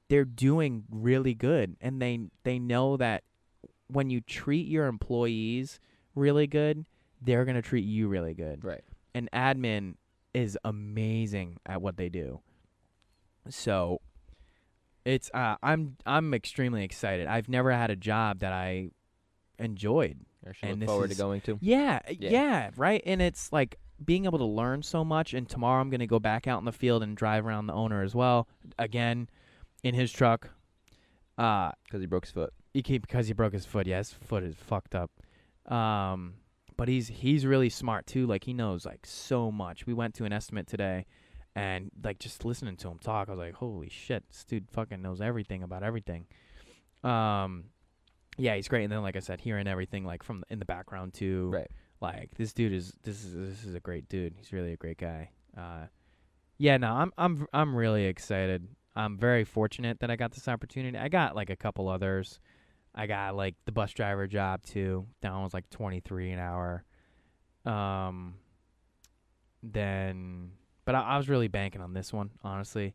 [0.08, 3.24] they're doing really good, and they they know that
[3.88, 5.80] when you treat your employees
[6.14, 6.84] really good,
[7.22, 8.84] they're gonna treat you really good Right.
[9.14, 9.94] and admin
[10.34, 12.40] is amazing at what they do.
[13.48, 14.00] So
[15.04, 17.26] it's uh, I'm I'm extremely excited.
[17.26, 18.90] I've never had a job that I
[19.58, 20.18] enjoyed.
[20.46, 21.58] Actually, And look forward to going to.
[21.60, 22.30] Yeah, uh, Yeah.
[22.30, 23.02] yeah, right.
[23.06, 25.34] And it's like being able to learn so much.
[25.34, 28.02] And tomorrow I'm gonna go back out in the field and drive around the owner
[28.02, 29.28] as well, again,
[29.84, 30.50] in his truck.
[31.38, 32.52] Uh, Because he broke his foot.
[32.74, 33.86] he keep because he broke his foot.
[33.86, 35.10] Yeah, his foot is fucked up.
[35.72, 36.34] Um,
[36.76, 38.26] but he's he's really smart too.
[38.26, 39.86] Like he knows like so much.
[39.86, 41.06] We went to an estimate today,
[41.54, 45.02] and like just listening to him talk, I was like, holy shit, this dude fucking
[45.02, 46.26] knows everything about everything.
[47.04, 47.64] Um,
[48.38, 48.84] yeah, he's great.
[48.84, 51.50] And then like I said, hearing everything like from in the background too.
[51.52, 51.70] Right.
[52.00, 54.34] Like this dude is this is this is a great dude.
[54.36, 55.30] He's really a great guy.
[55.56, 55.86] Uh,
[56.58, 58.66] yeah, no, I'm I'm I'm really excited.
[58.96, 60.98] I'm very fortunate that I got this opportunity.
[60.98, 62.40] I got like a couple others.
[62.94, 65.06] I got like the bus driver job too.
[65.20, 66.84] That one was like 23 an hour.
[67.64, 68.34] Um
[69.62, 70.50] then
[70.84, 72.94] but I, I was really banking on this one, honestly.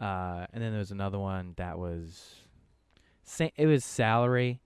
[0.00, 2.34] Uh and then there was another one that was
[3.22, 4.60] sa- it was salary.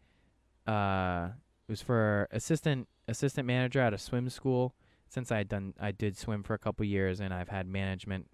[0.67, 1.31] Uh
[1.69, 4.75] it was for assistant assistant manager at a swim school.
[5.09, 8.27] Since I had done I did swim for a couple years and I've had management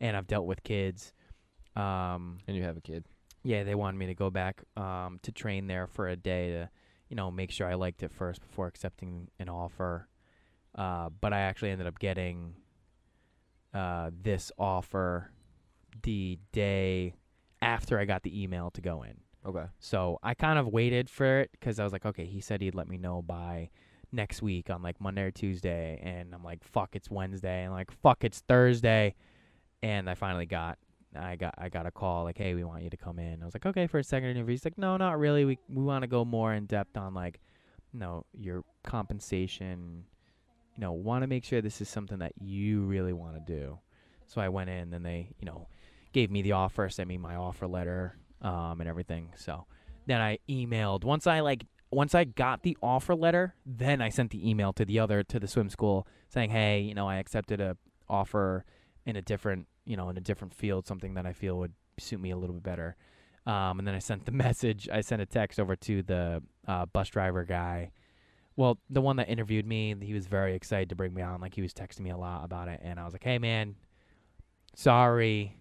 [0.00, 1.12] and I've dealt with kids.
[1.76, 3.04] Um And you have a kid.
[3.44, 6.70] yeah, they wanted me to go back um, to train there for a day to,
[7.08, 10.06] you know, make sure I liked it first before accepting an offer.
[10.74, 12.54] Uh, but I actually ended up getting
[13.74, 15.30] uh, this offer
[16.02, 17.14] the day
[17.60, 19.14] after I got the email to go in.
[19.44, 19.64] Okay.
[19.78, 22.74] So I kind of waited for it because I was like, okay, he said he'd
[22.74, 23.70] let me know by
[24.12, 27.90] next week on like Monday or Tuesday, and I'm like, fuck, it's Wednesday, and like,
[27.90, 29.14] fuck, it's Thursday,
[29.82, 30.78] and I finally got,
[31.16, 33.42] I got, I got a call like, hey, we want you to come in.
[33.42, 34.52] I was like, okay, for a second interview.
[34.52, 35.44] He's like, no, not really.
[35.44, 37.40] We we want to go more in depth on like,
[37.92, 40.04] you know, your compensation.
[40.82, 43.78] Know, want to make sure this is something that you really want to do.
[44.26, 45.68] So I went in, and they, you know,
[46.12, 49.32] gave me the offer, sent me my offer letter, um, and everything.
[49.36, 49.66] So
[50.06, 54.30] then I emailed once I like once I got the offer letter, then I sent
[54.30, 57.60] the email to the other to the swim school saying, "Hey, you know, I accepted
[57.60, 57.76] a
[58.08, 58.64] offer
[59.06, 62.20] in a different, you know, in a different field, something that I feel would suit
[62.20, 62.96] me a little bit better."
[63.46, 64.88] Um, and then I sent the message.
[64.88, 67.90] I sent a text over to the uh, bus driver guy.
[68.56, 71.40] Well, the one that interviewed me, he was very excited to bring me on.
[71.40, 73.76] Like he was texting me a lot about it, and I was like, "Hey, man,
[74.74, 75.56] sorry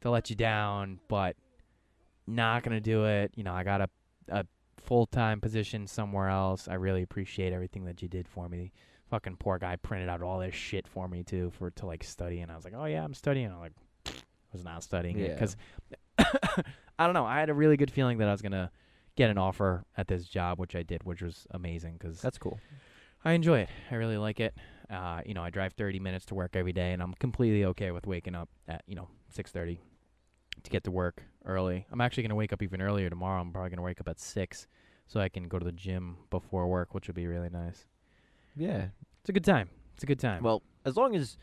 [0.00, 1.36] to let you down, but
[2.26, 3.32] not gonna do it.
[3.36, 3.88] You know, I got a
[4.28, 4.44] a
[4.78, 6.68] full time position somewhere else.
[6.68, 8.72] I really appreciate everything that you did for me.
[9.10, 12.40] Fucking poor guy printed out all this shit for me too for to like study,
[12.40, 13.50] and I was like, oh yeah, I'm studying.
[13.50, 13.72] I'm like,
[14.52, 15.34] was not studying it Yeah.
[15.34, 15.56] because
[16.98, 17.26] I don't know.
[17.26, 18.70] I had a really good feeling that I was gonna
[19.16, 22.60] get an offer at this job, which I did, which was amazing because That's cool.
[23.24, 23.68] I enjoy it.
[23.90, 24.54] I really like it.
[24.88, 27.90] Uh, you know, I drive 30 minutes to work every day, and I'm completely okay
[27.90, 29.80] with waking up at you know 6:30
[30.62, 31.86] to get to work early.
[31.90, 33.40] I'm actually gonna wake up even earlier tomorrow.
[33.40, 34.68] I'm probably gonna wake up at six
[35.06, 37.86] so I can go to the gym before work, which would be really nice.
[38.54, 38.88] Yeah.
[39.20, 39.70] It's a good time.
[39.94, 40.42] It's a good time.
[40.42, 41.36] Well, as long as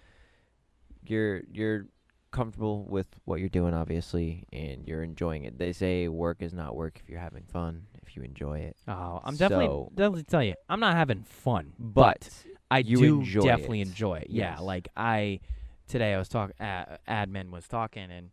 [1.05, 1.88] you're you're
[2.33, 5.57] comfortable with what you're doing, obviously, and you're enjoying it.
[5.57, 8.75] They say work is not work if you're having fun, if you enjoy it.
[8.89, 12.29] oh, I'm definitely so- definitely tell you, I'm not having fun, But,
[12.69, 13.87] I you do enjoy definitely it.
[13.87, 14.27] enjoy it.
[14.29, 15.39] Yeah, like I
[15.87, 18.31] today I was talking uh, admin was talking and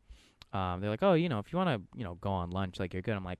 [0.52, 2.80] um they're like, "Oh, you know, if you want to, you know, go on lunch
[2.80, 3.38] like you're good." I'm like,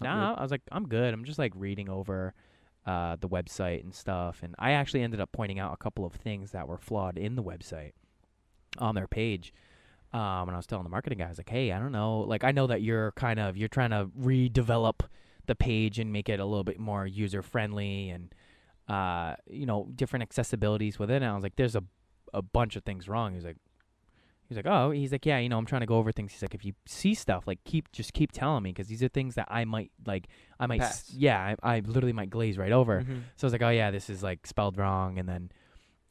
[0.00, 1.12] I'm "Nah." I was like, "I'm good.
[1.12, 2.32] I'm just like reading over
[2.86, 6.12] uh the website and stuff." And I actually ended up pointing out a couple of
[6.14, 7.92] things that were flawed in the website
[8.78, 9.52] on their page.
[10.12, 12.52] Um and I was telling the marketing guys like, "Hey, I don't know, like I
[12.52, 15.00] know that you're kind of you're trying to redevelop
[15.46, 18.34] the page and make it a little bit more user friendly and
[18.88, 21.26] uh, you know, different accessibilities within it.
[21.28, 21.82] I was like, there's a
[22.32, 23.34] a bunch of things wrong.
[23.34, 23.56] He's like,
[24.48, 26.32] he's like, oh, he's like, yeah, you know, I'm trying to go over things.
[26.32, 29.08] He's like, if you see stuff, like, keep just keep telling me because these are
[29.08, 30.28] things that I might like,
[30.60, 33.02] I might, s- yeah, I, I literally might glaze right over.
[33.02, 33.22] Mhm.
[33.36, 35.18] So I was like, oh yeah, this is like spelled wrong.
[35.18, 35.50] And then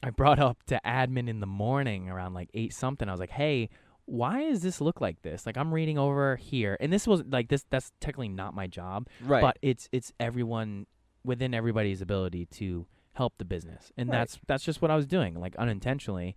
[0.02, 3.08] I brought up to admin in the morning around like eight something.
[3.08, 3.68] I was like, hey,
[4.04, 5.46] why does this look like this?
[5.46, 7.64] Like I'm reading over here, and this was like this.
[7.70, 9.40] That's technically not my job right.
[9.42, 10.86] but it's it's everyone
[11.24, 14.18] within everybody's ability to help the business and Right.
[14.18, 16.36] that's that's just what i was doing like unintentionally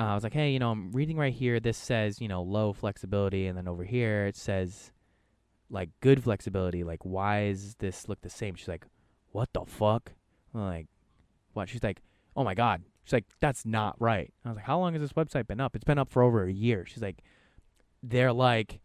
[0.00, 2.42] uh, i was like hey you know i'm reading right here this says you know
[2.42, 4.90] low flexibility and then over here it says
[5.70, 8.84] like good flexibility like why is this look the same she's like
[9.30, 10.12] what the fuck
[10.52, 10.86] I'm like
[11.52, 12.02] what she's like
[12.36, 14.32] oh my god She's like, that's not right.
[14.44, 15.74] I was like, how long has this website been up?
[15.74, 16.86] It's been up for over a year.
[16.86, 17.22] She's like,
[18.02, 18.80] they're like,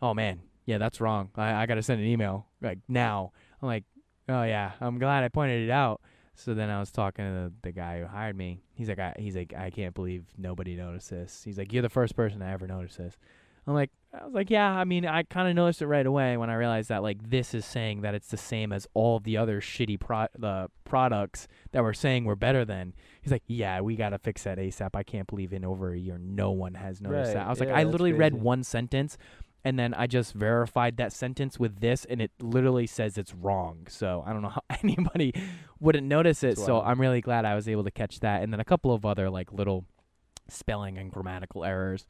[0.00, 1.30] oh man, yeah, that's wrong.
[1.36, 3.32] I, I got to send an email like now.
[3.60, 3.84] I'm like,
[4.28, 6.00] oh yeah, I'm glad I pointed it out.
[6.34, 8.62] So then I was talking to the, the guy who hired me.
[8.72, 11.42] He's like, I, he's like, I can't believe nobody noticed this.
[11.44, 13.18] He's like, you're the first person I ever noticed this.
[13.66, 14.68] I'm like, I was like, yeah.
[14.72, 17.54] I mean, I kind of noticed it right away when I realized that like this
[17.54, 21.82] is saying that it's the same as all the other shitty pro the products that
[21.84, 22.94] we're saying we're better than.
[23.20, 24.90] He's like, yeah, we gotta fix that ASAP.
[24.94, 27.46] I can't believe in over a year no one has noticed Right, that.
[27.46, 29.16] I was like, I literally read one sentence,
[29.64, 33.86] and then I just verified that sentence with this, and it literally says it's wrong.
[33.88, 35.32] So I don't know how anybody
[35.78, 36.56] wouldn't notice it.
[36.56, 36.86] That's So wild.
[36.88, 39.30] I'm really glad I was able to catch that, and then a couple of other
[39.30, 39.84] like little
[40.48, 42.06] spelling and grammatical errors.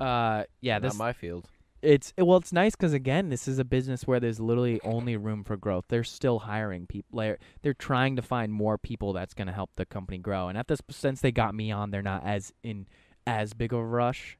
[0.00, 1.48] Uh, yeah, this Not my field.
[1.82, 5.44] it's well it's nice because again this is a business where there's literally only room
[5.44, 5.84] for growth.
[5.88, 9.70] They're still hiring people they're, they're trying to find more people that's going to help
[9.76, 10.48] the company grow.
[10.48, 12.86] And at this since they got me on they're not as in
[13.26, 14.36] as big of a rush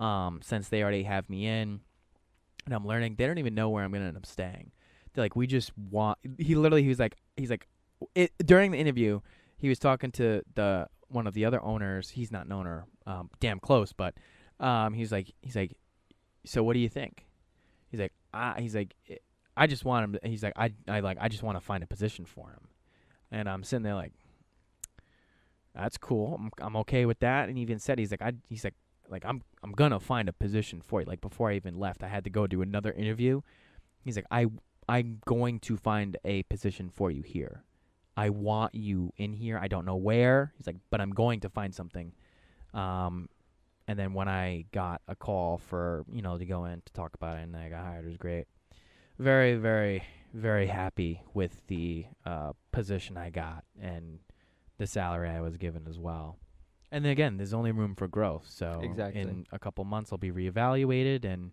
[0.00, 1.80] um since they already have me in.
[2.66, 4.70] And i'm learning they don't even know where i'm going to end up staying.
[5.14, 7.66] They're like we just want he literally he was like he's like
[8.14, 9.20] it, during the interview
[9.56, 12.10] he was talking to the one of the other owners.
[12.10, 14.14] He's not an owner um damn close but
[14.62, 15.76] um he's like he's like
[16.44, 17.26] so what do you think?
[17.90, 18.94] He's like, ah, he's like,
[19.56, 20.30] "I- just want him.
[20.30, 22.68] He's like, I, I like, I just want to find a position for him,
[23.30, 24.12] and I'm sitting there like,
[25.74, 26.34] that's cool.
[26.34, 27.48] I'm, I'm okay with that.
[27.48, 28.74] And he even said, he's like, I, he's like,
[29.08, 31.06] like I'm, I'm gonna find a position for you.
[31.06, 33.42] Like before I even left, I had to go do another interview.
[34.04, 34.46] He's like, I,
[34.88, 37.62] I'm going to find a position for you here.
[38.16, 39.58] I want you in here.
[39.58, 40.52] I don't know where.
[40.58, 42.12] He's like, but I'm going to find something.
[42.74, 43.28] Um,
[43.88, 47.14] and then when I got a call for you know to go in to talk
[47.14, 48.46] about it, and I got hired, it was great.
[49.18, 54.18] Very, very, very happy with the uh, position I got and
[54.78, 56.38] the salary I was given as well.
[56.90, 58.46] And then again, there's only room for growth.
[58.48, 59.20] So Exactly.
[59.20, 61.52] in a couple months, I'll be reevaluated and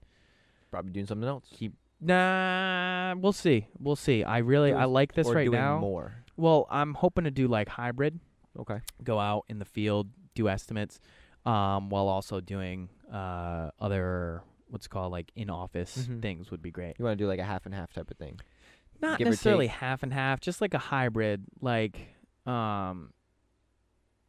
[0.71, 1.45] Probably doing something else.
[1.51, 1.73] keep.
[2.01, 3.67] Nah, we'll see.
[3.79, 4.23] We'll see.
[4.23, 5.77] I really I like this or right doing now.
[5.79, 6.23] more.
[6.37, 8.19] Well, I'm hoping to do like hybrid
[8.57, 8.79] Okay.
[9.03, 10.99] go out in the field, do estimates,
[11.45, 16.21] um, while also doing uh, other what's called like in office Mhm.
[16.21, 16.95] things would be great.
[16.99, 18.39] You want to do like a half and half type of thing.
[19.02, 23.13] Not Give or necessarily half and half, just like a hybrid, like um,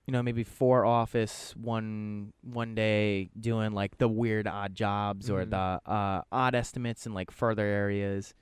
[0.07, 5.45] you know, maybe four office, one one day doing like the weird odd jobs or
[5.45, 5.51] Mhm.
[5.51, 8.35] the uh, odd estimates in like further areas.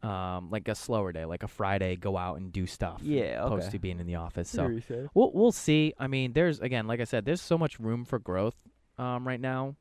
[0.00, 3.00] Um, like a slower day, like a Friday, go out and do stuff.
[3.02, 4.48] Yeah, opposed to being in the office.
[4.48, 4.68] So.
[5.12, 5.92] We'll we'll see.
[5.98, 8.54] I mean, there's again, like I said, there's so much room for growth
[8.96, 9.74] um, right now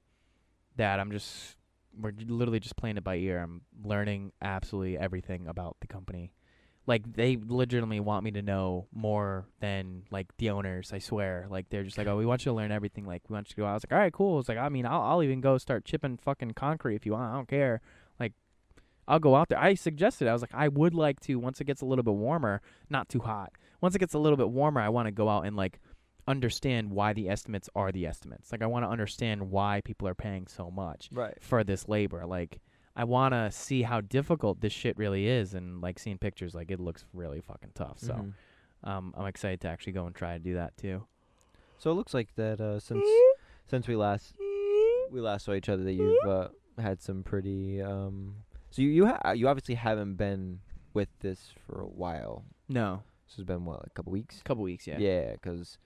[0.78, 1.56] that I'm just
[2.00, 3.40] we're literally just playing it by ear.
[3.40, 6.32] I'm learning absolutely everything about the company.
[6.86, 10.94] Like they legitimately want me to know more than like the owners.
[10.94, 11.48] I swear.
[11.50, 13.06] Like they're just like, oh, we want you to learn everything.
[13.06, 13.66] Like we want you to go.
[13.66, 14.40] I was like, all right, cool.
[14.40, 17.32] It's like, I mean, I'll I'll even go start chipping fucking concrete if you want.
[17.32, 17.82] I don't care.
[19.08, 19.60] I'll go out there.
[19.60, 20.28] I suggested.
[20.28, 23.08] I was like, I would like to once it gets a little bit warmer, not
[23.10, 23.52] too hot.
[23.82, 25.80] Once it gets a little bit warmer, I want to go out and like
[26.28, 28.52] understand why the estimates are the estimates.
[28.52, 31.38] Like I want to understand why people are paying so much Right.
[31.42, 32.26] for this labor.
[32.26, 32.60] Like
[32.96, 36.70] I want to see how difficult this shit really is and like seeing pictures like
[36.72, 38.00] it looks really fucking tough.
[38.00, 38.34] So, Mhm.
[38.84, 41.06] um I'm excited to actually go and try to do that too.
[41.78, 43.06] So it looks like that uh, since
[43.68, 44.36] since we last
[45.12, 48.36] we last saw each other that you've uh, had some pretty um.
[48.72, 50.60] So you you ha- you obviously haven't been
[50.94, 52.44] with this for a while.
[52.70, 54.42] No, This has been what a couple weeks.
[54.44, 54.98] couple weeks, yeah.
[55.00, 55.78] Yeah, because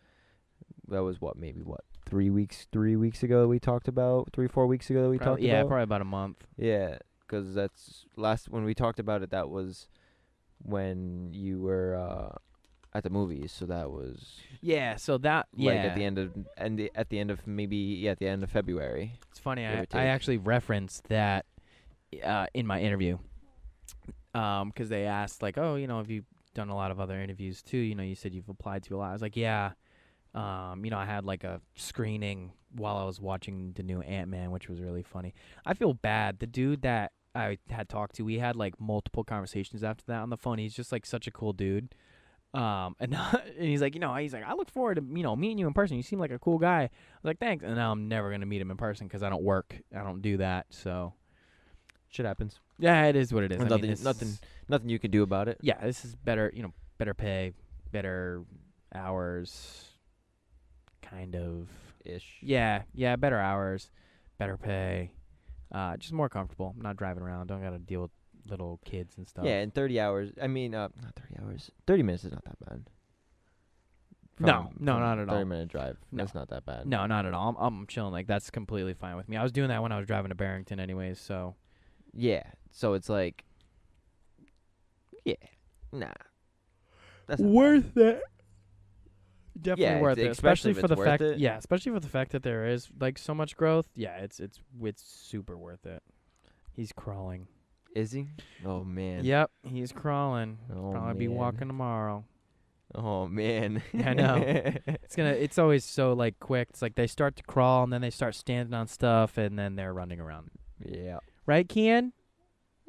[0.87, 4.47] that was what maybe what three weeks three weeks ago that we talked about three
[4.47, 5.65] four weeks ago that we Probably- talked yeah, about.
[5.65, 6.43] Yeah, probably about a month.
[6.57, 9.29] Yeah, because that's last when we talked about it.
[9.31, 9.87] That was
[10.63, 12.35] when you were uh,
[12.93, 13.51] at the movies.
[13.51, 17.09] So that was Yeah, so that yeah, like at the end of and the, at
[17.09, 19.13] the end of maybe yeah at the end of February.
[19.29, 19.65] It's funny.
[19.65, 21.45] I, I actually referenced that
[22.23, 23.17] uh, in my interview
[24.33, 27.61] because they asked like, oh, you know, have you done a lot of other interviews
[27.61, 27.77] too?
[27.77, 29.09] You know, you said you've applied to a lot.
[29.09, 29.71] I was like, yeah.
[30.33, 34.29] Um, you know, I had like a screening while I was watching the new Ant
[34.29, 35.33] Man, which was really funny.
[35.65, 36.39] I feel bad.
[36.39, 40.29] The dude that I had talked to, we had like multiple conversations after that on
[40.29, 40.57] the phone.
[40.57, 41.93] He's just like such a cool dude.
[42.53, 43.13] Um, and,
[43.57, 45.67] and he's like, you know, he's like, I look forward to you know meeting you
[45.67, 45.97] in person.
[45.97, 46.83] You seem like a cool guy.
[46.83, 46.89] I
[47.21, 47.65] was like, thanks.
[47.65, 49.75] And now I'm never gonna meet him in person because I don't work.
[49.95, 50.67] I don't do that.
[50.69, 51.13] So
[52.11, 52.59] Shit happens.
[52.77, 53.57] yeah, it is what it is.
[53.59, 54.37] I mean, Nothing- nothing-
[54.69, 55.57] Nothing you can do about it.
[55.61, 56.51] yeah, this is better.
[56.53, 57.53] You know, better pay,
[57.91, 58.43] better
[58.93, 59.89] hours,
[61.01, 61.67] kind of.
[62.05, 62.37] Ish.
[62.41, 63.91] Yeah, yeah, better hours,
[64.39, 65.11] better pay,
[65.71, 66.73] uh, just more comfortable.
[66.75, 67.47] I'm not driving around.
[67.47, 68.11] Don't gotta deal with
[68.47, 69.45] little kids and stuff.
[69.45, 70.31] Yeah, in 30 hours.
[70.41, 71.69] I mean, uh, not 30 hours.
[71.87, 72.89] 30 minutes is not that bad.
[74.39, 75.35] No, from- no, from not at all.
[75.35, 75.97] Thirty minute drive.
[76.11, 76.23] No.
[76.23, 76.87] That's not that bad.
[76.87, 77.49] No, not at all.
[77.49, 78.11] I'm, I'm chilling.
[78.11, 79.37] Like that's completely fine with me.
[79.37, 81.19] I was doing that when I was driving to Barrington, anyways.
[81.19, 81.55] So
[82.13, 82.43] Yeah.
[82.71, 83.43] So it's like.
[85.25, 85.35] Yeah.
[85.91, 86.07] Nah.
[87.27, 88.03] That's not bad.
[88.15, 88.21] it.
[89.61, 91.21] Definitely Yeah, worth it's- it, especially especially if for it's the worth fact.
[91.21, 91.39] it.
[91.39, 93.87] Yeah, especially for the fact that there is like so much growth.
[93.95, 96.01] Yeah, it's it's it's super worth it.
[96.73, 97.47] He's crawling.
[97.93, 98.27] Is he?
[98.65, 99.25] Oh man.
[99.25, 100.57] Yep, he's crawling.
[100.73, 101.37] Oh, Probably be man.
[101.37, 102.23] walking tomorrow.
[102.95, 103.83] Oh man.
[104.05, 104.35] I know.
[105.03, 105.31] It's gonna.
[105.31, 106.69] It's always so like quick.
[106.71, 109.75] It's like they start to crawl and then they start standing on stuff and then
[109.75, 110.49] they're running around.
[110.83, 111.19] yeah.
[111.45, 112.11] Right, Kian?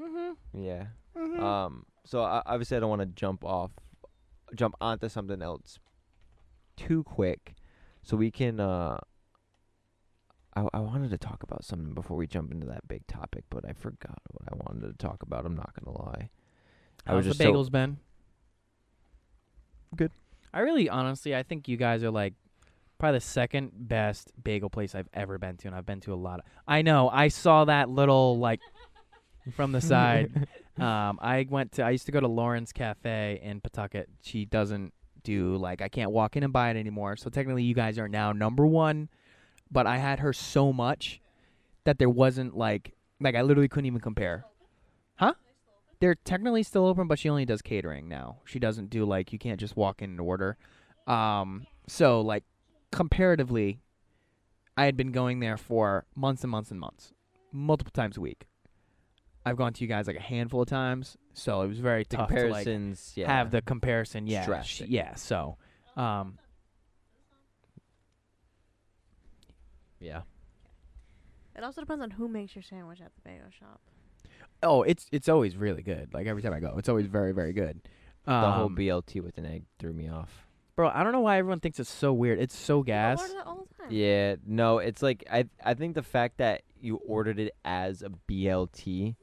[0.01, 0.63] Mm-hmm.
[0.63, 0.87] Yeah.
[1.17, 1.43] mm-hmm.
[1.43, 1.87] Um.
[2.05, 3.71] So I, obviously I don't want to jump off,
[4.55, 5.79] jump onto something else
[6.77, 7.55] too quick,
[8.03, 8.61] so we can.
[8.61, 8.99] Uh.
[10.55, 13.65] I I wanted to talk about something before we jump into that big topic, but
[13.69, 15.47] I forgot what I wanted to talk about.
[15.47, 16.29] I'm not gonna lie.
[17.07, 17.99] I was How's just the so- bagels been?
[19.97, 20.13] Good.
[20.55, 22.35] I really, honestly, I think you guys are like
[23.03, 26.15] probably the second best bagel place I've ever been to, and I've been to a
[26.15, 26.45] lot of.
[26.69, 27.09] I know.
[27.09, 28.61] I saw that little like
[29.57, 30.47] from the side.
[30.79, 31.83] um, I went to.
[31.83, 34.09] I used to go to Lauren's Cafe in Pawtucket.
[34.23, 34.95] She doesn't
[35.25, 37.17] do like I can't walk in and buy it anymore.
[37.17, 39.09] So technically, you guys are now number one.
[39.69, 41.21] But I had her so much
[41.83, 44.45] that there wasn't like like I literally couldn't even compare.
[45.17, 45.35] Huh?
[45.99, 48.37] They're technically still open, but she only does catering now.
[48.45, 50.57] She doesn't do like you can't just walk in and order.
[51.09, 52.45] Um, so like
[52.93, 53.81] comparatively,
[54.77, 57.13] I had been going there for months and months and months,
[57.51, 58.47] multiple times a week.
[59.45, 62.17] I've gone to you guys like a handful of times, so it was very The
[62.19, 63.13] tough to like comparisons.
[63.17, 63.27] yeah.
[63.27, 64.29] have the comparison.
[64.29, 64.87] Yeah, sh- Drastic.
[64.89, 65.15] yeah.
[65.17, 65.57] So,
[65.97, 66.39] um,
[70.01, 70.23] Yeah.
[71.57, 73.81] It also depends on who makes your sandwich at the bagel shop.
[74.63, 76.13] oh, it's it's always really good.
[76.15, 77.81] Like every time I go, it's always very very good.
[78.25, 80.47] The whole Um, BLT with an egg threw me off.
[80.83, 80.91] Bro.
[80.95, 82.39] I don't know why everyone thinks it's so weird.
[82.41, 83.19] It's so gas.
[83.21, 83.87] I order that all the time.
[83.91, 88.11] Yeah, no, it's like I I think the fact that you ordered it as a
[88.29, 89.15] BLT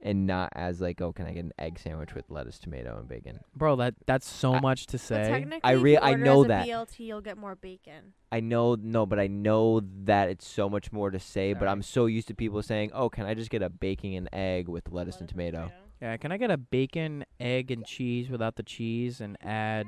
[0.00, 3.08] and not as like, oh, can I get an egg sandwich with lettuce, tomato, and
[3.08, 3.40] bacon?
[3.56, 5.28] Bro, that that's so I- much to But say.
[5.28, 6.66] technically, I if rea- you I order know as a that.
[6.68, 8.14] BLT, you'll get more bacon.
[8.30, 11.70] I know no, but I know that it's so much more to say, but Sorry.
[11.70, 14.68] I'm so used to people saying, "Oh, can I just get a bacon and egg
[14.68, 18.62] with lettuce and tomato?" Yeah, can I get a bacon, egg, and cheese without the
[18.62, 19.84] cheese and add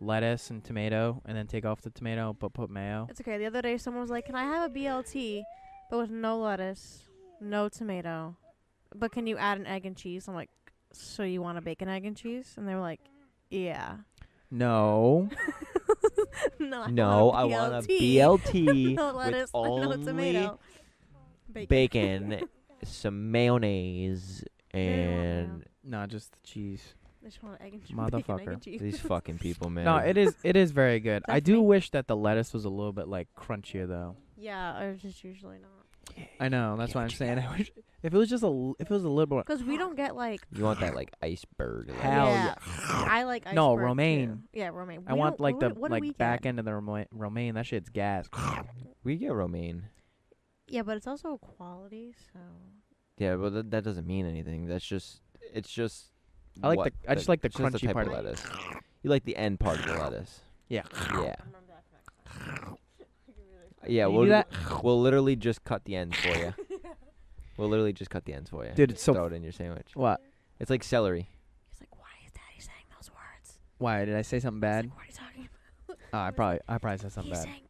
[0.00, 3.06] lettuce and tomato and then take off the tomato but put mayo?
[3.10, 3.38] It's okay.
[3.38, 5.42] The other day, someone was like, "Can I have a BLT,
[5.90, 7.04] but with no lettuce,
[7.40, 8.36] no tomato,
[8.94, 10.50] but can you add an egg and cheese?" I'm like,
[10.92, 13.00] "So you want a bacon, egg, and cheese?" And they were like,
[13.50, 13.98] "Yeah."
[14.50, 15.28] No.
[16.58, 18.00] no, I No, want I a want a BLT.
[18.00, 20.58] BLT no with lettuce, no only tomato.
[21.52, 22.48] bacon,
[22.84, 26.94] some mayonnaise, and not just the cheese.
[27.22, 27.96] I just want egg and cheese.
[27.96, 28.52] bacon, egg, Motherfucker.
[28.52, 28.80] and cheese.
[28.80, 29.84] these fucking people, man.
[29.84, 31.22] No, it is it is very good.
[31.28, 34.16] I do wish that the lettuce was a little bit like crunchier though.
[34.36, 35.70] yeah, or just usually not.
[36.40, 37.38] I know, that's why I'm saying.
[37.48, 37.70] I wish
[38.02, 39.94] if it was just a l- if it was a little bit Because we don't
[39.96, 40.40] get like.
[40.52, 41.88] You want that like iceberg?
[41.88, 42.02] lettuce.
[42.02, 42.54] Hell yeah.
[42.90, 43.84] I like No, iceberg, too.
[43.84, 44.42] romaine.
[44.52, 45.04] Yeah, romaine.
[45.06, 46.48] I We want like the what, what do we like back get?
[46.50, 47.54] end of the roma- romaine.
[47.54, 48.28] That shit's gas.
[49.04, 49.84] We get romaine.
[50.68, 52.40] Yeah, but it's also quality, so.
[53.16, 54.66] Yeah, but that, that doesn't mean anything.
[54.66, 55.20] That's just
[55.54, 56.09] it's just.
[56.62, 58.18] I like what the- I just like the it's just crunchy type part of of
[58.20, 58.24] it.
[58.24, 58.44] lettuce.
[59.02, 60.40] You like the end part of the lettuce.
[60.68, 60.82] Yeah.
[61.14, 61.34] Yeah.
[63.86, 64.48] Yeah, Can you we'll do that?
[64.84, 66.52] we'll literally just cut the ends for you.
[67.56, 68.72] we'll literally just cut the ends for you.
[68.74, 69.92] Dude, it's so throw it in your sandwich.
[69.94, 70.20] What?
[70.58, 71.30] It's like celery.
[71.70, 73.58] He's like, why is Daddy saying those words?
[73.78, 74.84] Why did I say something I was bad?
[74.84, 75.48] like, what are you talking
[75.88, 75.98] about?
[76.12, 77.44] Oh, I probably I probably said something He's bad.
[77.44, 77.69] saying bad words.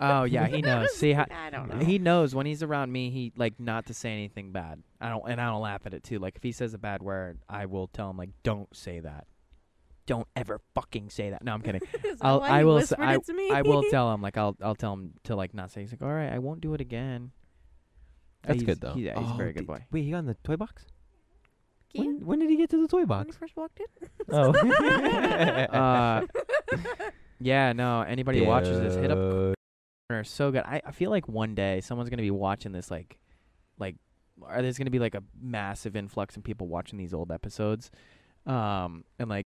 [0.00, 0.94] Oh yeah, he knows.
[0.96, 1.84] See how I don't know.
[1.84, 3.10] he knows when he's around me.
[3.10, 4.82] He like not to say anything bad.
[5.00, 6.18] I don't and I don't laugh at it too.
[6.18, 9.26] Like if he says a bad word, I will tell him like, don't say that.
[10.06, 11.44] Don't ever fucking say that.
[11.44, 11.82] No, I'm kidding.
[12.04, 13.50] Is that I'll- why I he will s- whispered it to me?
[13.50, 15.82] I will tell him like I'll I'll tell him to like not say.
[15.82, 17.30] He's like, all right, I won't do it again.
[18.42, 18.94] That's he's- good though.
[18.94, 19.84] He's, yeah, he's a Oh, very good did- boy.
[19.92, 20.86] Wait, he got in the toy box?
[21.92, 23.26] Keaton, When, when did he get to the toy box?
[23.26, 23.36] when box?
[23.36, 24.08] he first walked in.
[24.32, 25.76] Oh.
[25.78, 26.26] Uh,
[27.40, 28.02] yeah, no.
[28.02, 29.54] Anybody who watches this, hit up Dude.
[30.12, 30.62] Are so good.
[30.64, 33.18] I, I feel like one day someone's gonna be watching this like
[33.78, 33.96] like
[34.40, 37.90] or there's gonna be like a massive influx in people watching these old episodes.
[38.46, 39.44] Um and like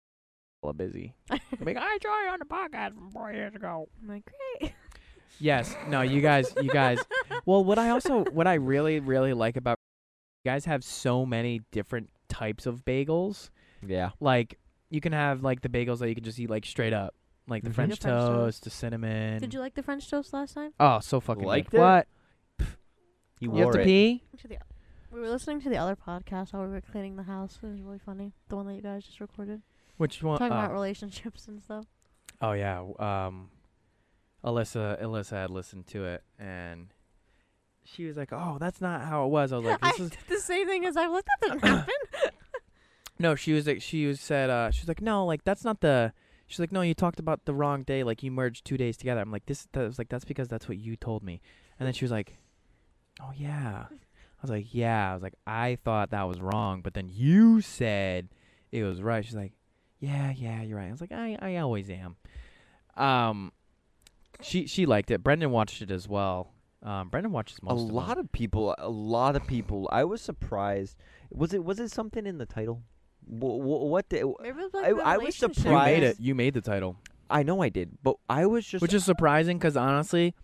[0.62, 1.14] all busy.
[1.30, 3.88] like, I joined on the podcast from four years ago.
[4.00, 4.24] I'm like,
[4.60, 4.72] great.
[5.40, 5.74] Yes.
[5.88, 6.98] No, you guys you guys
[7.46, 9.76] well what I also what I really, really like about
[10.44, 13.50] you guys have so many different types of bagels.
[13.84, 14.10] Yeah.
[14.20, 14.58] Like
[14.90, 17.14] you can have like the bagels that you can just eat like straight up.
[17.48, 17.74] Like the Mhm.
[17.74, 18.64] French The French toast, toast.
[18.64, 19.40] the cinnamon.
[19.40, 20.72] Did you like the French toast last time?
[20.78, 21.78] Oh, so fucking Liked good.
[21.78, 21.80] it?
[21.80, 22.06] What?
[22.58, 22.66] He
[23.46, 23.84] You wore have to it.
[23.84, 24.22] pee?
[24.38, 24.58] To the,
[25.12, 27.58] we were listening to the other podcast while we were cleaning the house.
[27.62, 28.32] It was really funny.
[28.48, 29.60] The one that you guys just recorded.
[29.96, 30.38] Which one?
[30.38, 30.58] Talking oh.
[30.60, 31.84] about relationships and stuff.
[32.40, 32.76] Oh yeah.
[32.76, 33.50] w- Um,
[34.44, 36.88] Alyssa, Alyssa had listened to it and
[37.84, 40.10] she was like, "Oh, that's not how it was." I was like, I "This is
[40.10, 41.94] did the same thing as I was like, that didn't happen.
[43.18, 45.80] no." She was like, she was said, uh, she was like, "No, like that's not
[45.80, 46.12] the."
[46.52, 48.04] She's like, "No, you talked about the wrong day.
[48.04, 50.68] Like you merged two days together." I'm like, "This." That was like, "That's because that's
[50.68, 51.40] what you told me."
[51.80, 52.36] And then she was like,
[53.22, 56.92] "Oh yeah." I was like, "Yeah." I was like, "I thought that was wrong, but
[56.92, 58.28] then you said
[58.70, 59.54] it was right." She's like,
[59.98, 62.16] "Yeah, yeah, you're right." I was like, "I, I always am."
[62.98, 63.52] Um,
[64.42, 65.22] she she liked it.
[65.22, 66.52] Brendan watched it as well.
[66.82, 67.90] Um, Brendan watches a most.
[67.90, 70.96] lot of people a lot of people i was surprised
[71.30, 72.82] was it was it something in the title
[73.26, 75.56] Wh- wh- what the, Maybe it was like I- the I was relationship.
[75.64, 76.02] you made surprised.
[76.02, 76.20] it.
[76.20, 76.96] You made the title,
[77.30, 80.34] i know i did but i was just which is surprising because honestly,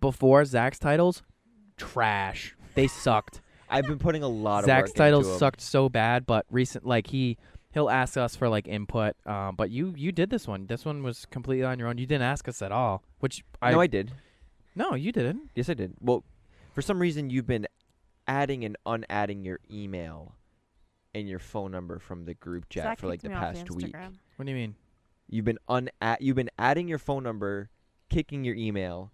[0.00, 1.22] before Zach's titles,
[1.76, 2.54] trash.
[2.74, 3.40] They sucked.
[3.70, 5.38] i've been putting a lot of Zach's work titles into 'em.
[5.38, 7.36] sucked so bad, but recent like he
[7.72, 9.14] he'll ask us for like input.
[9.26, 10.66] Um, but you you did this one.
[10.66, 11.98] This one was completely on your own.
[11.98, 13.02] You didn't ask us at all.
[13.20, 14.12] Which I no i did
[14.74, 15.48] no you didn't.
[15.54, 16.22] yes i did well
[16.74, 17.66] for some reason you've been
[18.28, 20.34] adding and unadding your email
[21.18, 23.54] and your phone number from the group chat Zach for like kicked the me off
[23.54, 24.14] past week Instagram.
[24.36, 24.74] What do you mean?
[25.28, 25.88] You've been un
[26.20, 27.70] you've been adding your phone number,
[28.10, 29.10] kicking your email,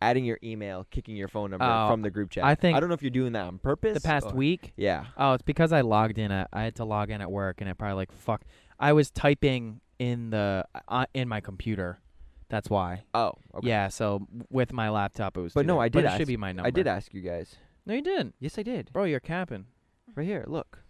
[0.00, 2.44] adding your email, kicking your phone number Oh, from the group chat.
[2.44, 3.94] I think I don't know if you're doing that on purpose.
[3.94, 4.72] The past or- week.
[4.76, 5.04] Yeah.
[5.16, 7.68] Oh, it's because I logged in at I had to log in at work and
[7.70, 8.42] it probably like fuck.
[8.80, 12.00] I was typing in the uh, in my computer.
[12.48, 13.04] That's why.
[13.14, 13.32] Oh.
[13.54, 13.68] Okay.
[13.68, 15.52] Yeah, so with my laptop it was.
[15.54, 15.82] But no, there.
[15.82, 16.66] I But did it ask- should be my number.
[16.66, 17.56] I did ask you guys.
[17.86, 18.92] No, you didn't, Yes, I did.
[18.92, 19.04] bro.
[19.04, 19.66] You're capping.
[20.14, 20.44] Right here.
[20.46, 20.81] Look.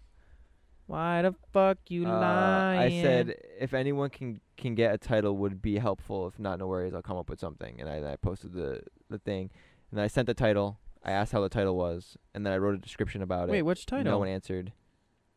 [0.86, 2.80] Why the fuck you Uh, lying?
[2.80, 6.26] I said if anyone can can get a title would be helpful.
[6.28, 6.94] If not, no worries.
[6.94, 7.80] I'll come up with something.
[7.80, 9.50] And I, I posted the the thing,
[9.90, 10.78] and then I sent the title.
[11.04, 13.62] I asked how the title was, and then I wrote a description about Wait, it.
[13.62, 14.12] Wait, which title?
[14.12, 14.72] No one answered.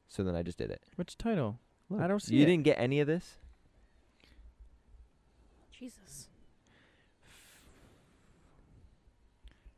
[0.08, 0.84] So then I just did it.
[0.96, 1.60] Which title?
[2.00, 2.46] I don't see You it.
[2.48, 3.38] didn't get any of this.
[5.72, 6.30] Jesus.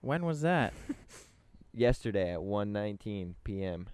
[0.01, 0.73] When was that?
[1.73, 3.87] yesterday at 1:19 p.m.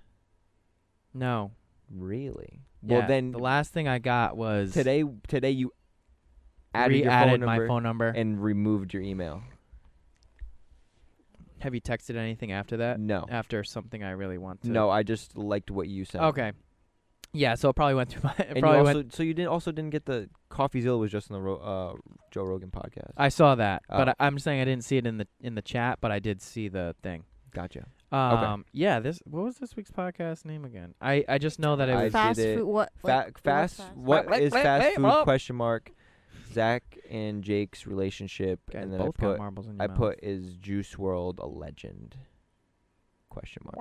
[1.13, 1.51] no.
[1.96, 2.62] Really?
[2.82, 5.72] Yeah, well, then the last thing I got was today today you
[6.74, 8.08] added your phone my phone number.
[8.10, 9.41] and removed your email.
[11.60, 13.00] Have you texted anything after that?
[13.00, 13.26] no.
[13.30, 14.70] After something I really want to.
[14.70, 16.22] No, I just liked what you said.
[16.22, 16.52] Okay.
[17.32, 18.36] Yeah, so it probably went through my.
[18.38, 19.14] It And you probably also went.
[19.14, 21.94] so you didn't also didn't get the CoffeeZilla was just in the Ro- uh,
[22.32, 23.12] Joe Rogan podcast.
[23.18, 24.14] I saw that, but Oh.
[24.20, 26.41] I, I'm saying I didn't see it in the in the chat, but I did
[26.41, 27.24] see the thing.
[27.54, 27.86] Gotcha.
[28.14, 28.99] Um, yeah.
[28.99, 30.93] This what was this week's podcast name again?
[31.01, 32.14] I I just know that it I was.
[32.14, 32.64] fast food.
[32.64, 32.91] What?
[33.01, 33.78] Fa- like, what's fast.
[33.78, 33.95] fast?
[33.95, 35.24] What Wait, is wait, fast wait, food?
[35.24, 35.91] Question mark.
[36.53, 39.88] Zach and Jake's relationship, Guys, and then I both got put marbles in your I
[39.88, 39.97] mouth.
[39.97, 42.16] put is Juice WRLD a legend?
[43.30, 43.78] Question mark.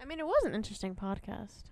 [0.00, 1.64] I mean, it was an interesting podcast.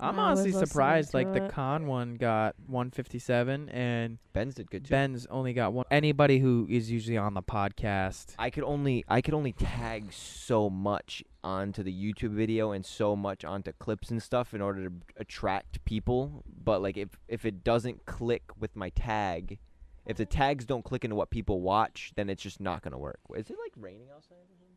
[0.00, 1.10] I'm I was honestly listening surprised.
[1.10, 1.52] to Like the it.
[1.52, 4.90] con one got 157, and Ben's did good too.
[4.90, 5.84] Ben's only got one.
[5.90, 8.34] Anybody who is usually on the podcast.
[8.38, 13.14] I could only I could only tag so much onto the YouTube video and so
[13.16, 16.44] much onto clips and stuff in order to attract people.
[16.64, 19.58] But like if if it doesn't click with my tag,
[20.06, 23.20] if the tags don't click into what people watch, then it's just not gonna work.
[23.36, 24.69] Is it like raining outside or something?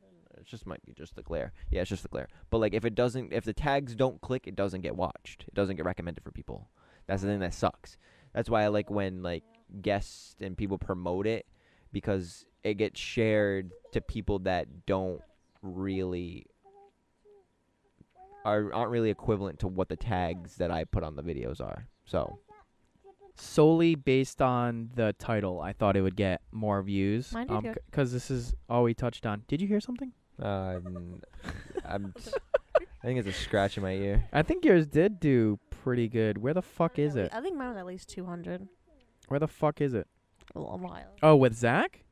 [0.44, 1.54] It just might be just the glare.
[1.72, 2.28] Yeah, it's just the glare.
[2.50, 5.46] But like if it doesn't if the tags don't click, it doesn't get watched.
[5.48, 6.70] It doesn't get recommended for people.
[7.08, 7.98] That's the thing that sucks.
[8.34, 9.44] That's why I like when like
[9.82, 11.46] guests and people promote it
[11.94, 15.22] because it gets shared to people that don't
[15.62, 16.46] really
[18.44, 21.88] are aren't really equivalent to what the tags that I put on the videos are.
[22.04, 22.38] So
[23.36, 27.30] solely based on the title, I thought it would get more views.
[27.30, 29.44] Did um, because this is all we touched on.
[29.48, 30.12] Did you hear something?
[30.42, 31.22] Um,
[31.86, 32.34] I'm s-
[32.80, 34.26] I think it's a scratch in my ear.
[34.34, 36.38] I think yours did do pretty good.
[36.38, 37.32] Where the fuck is it?
[37.34, 38.68] I think mine was at least 200.
[39.28, 40.08] Where the fuck is it?
[40.56, 41.06] A little while.
[41.22, 42.04] Oh, with Zach?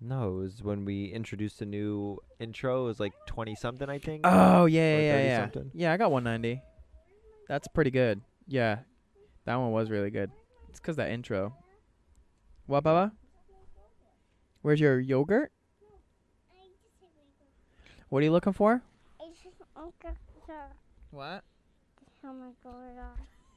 [0.00, 2.84] No, it was when we introduced a new intro.
[2.84, 4.22] It was like twenty something, I think.
[4.24, 5.40] Oh yeah, Or yeah, yeah, yeah.
[5.40, 5.70] something.
[5.72, 6.62] Yeah, I got 190.
[7.48, 8.20] That's pretty good.
[8.46, 8.80] Yeah,
[9.46, 10.30] that one was really good.
[10.68, 11.54] It's because that intro.
[12.66, 13.12] What, Baba?
[14.62, 15.50] Where's your yogurt?
[18.08, 18.82] What are you looking for?
[21.10, 21.42] What?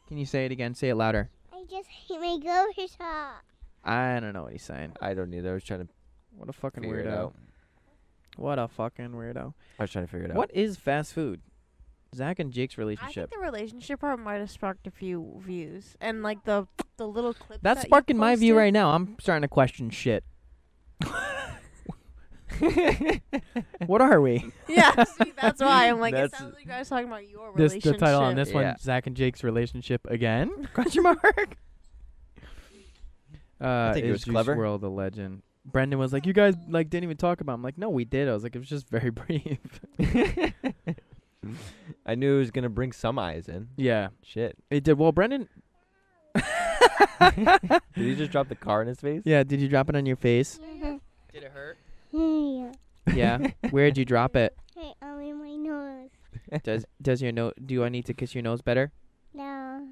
[0.08, 0.74] Can you say it again?
[0.76, 1.30] Say it louder.
[1.54, 3.44] I just hit my grocery shop.
[3.84, 4.94] I don't know what he's saying.
[5.02, 5.52] I don't either.
[5.52, 5.88] I was trying to
[6.36, 7.18] What a fucking figure it weirdo.
[7.18, 7.36] out.
[8.38, 9.54] What a fucking weirdo.
[9.80, 10.38] I was trying to figure it out.
[10.38, 11.42] What is fast food?
[12.16, 13.30] Zach and Jake's I relationship.
[13.30, 17.34] think the relationship part might have sparked a few views, and like the the little
[17.34, 17.60] clip.
[17.62, 18.92] That's that you sparking my view right now.
[18.92, 20.24] I'm starting to question shit.
[23.88, 24.52] what are we?
[24.68, 26.14] Yeah, see, that's why I'm like.
[26.14, 28.00] It That's- sounds like you guys talking about your This relationship.
[28.00, 28.56] the title on this Yeah.
[28.56, 30.68] one, Zach and Jake's relationship again?
[30.74, 31.58] Question mark.
[33.60, 34.56] Uh, think it is was Juice clever.
[34.56, 35.42] World a legend?
[35.66, 37.60] Brendan was like, "You guys like didn't even talk about." Him.
[37.60, 39.58] I'm like, "No, we did." I was like, "It was just very brief."
[42.06, 43.68] I knew it was gonna bring some eyes in.
[43.76, 44.58] yeah, Shit.
[44.70, 44.98] it did.
[44.98, 45.50] Well, Brendan.
[46.36, 49.24] Did he just drop the car in his face?
[49.26, 50.58] Yeah, did you drop it on your face?
[51.34, 51.78] Did it hurt?
[52.12, 52.72] Yeah.
[53.14, 53.52] Yeah.
[53.72, 54.56] Where'd you drop it?
[54.80, 56.10] Hey, I'm in my nose.
[56.64, 57.52] Does does your nose?
[57.66, 58.94] Do I need to kiss your nose better?
[59.34, 59.86] No.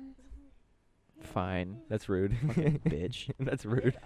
[1.21, 2.31] Fine, That's rude.
[2.87, 3.29] bitch.
[3.37, 3.97] That's rude.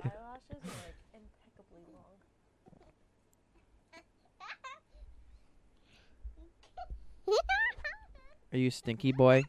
[8.54, 9.44] Are you stinky boy?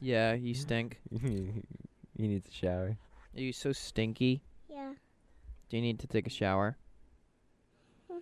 [0.00, 0.98] Yeah, Yeah, you stink.
[1.10, 1.62] you
[2.16, 2.96] need to shower.
[3.36, 4.42] Are you so stinky?
[5.70, 5.72] Yeah.
[5.72, 6.76] Do you need to take a shower?
[8.08, 8.14] Do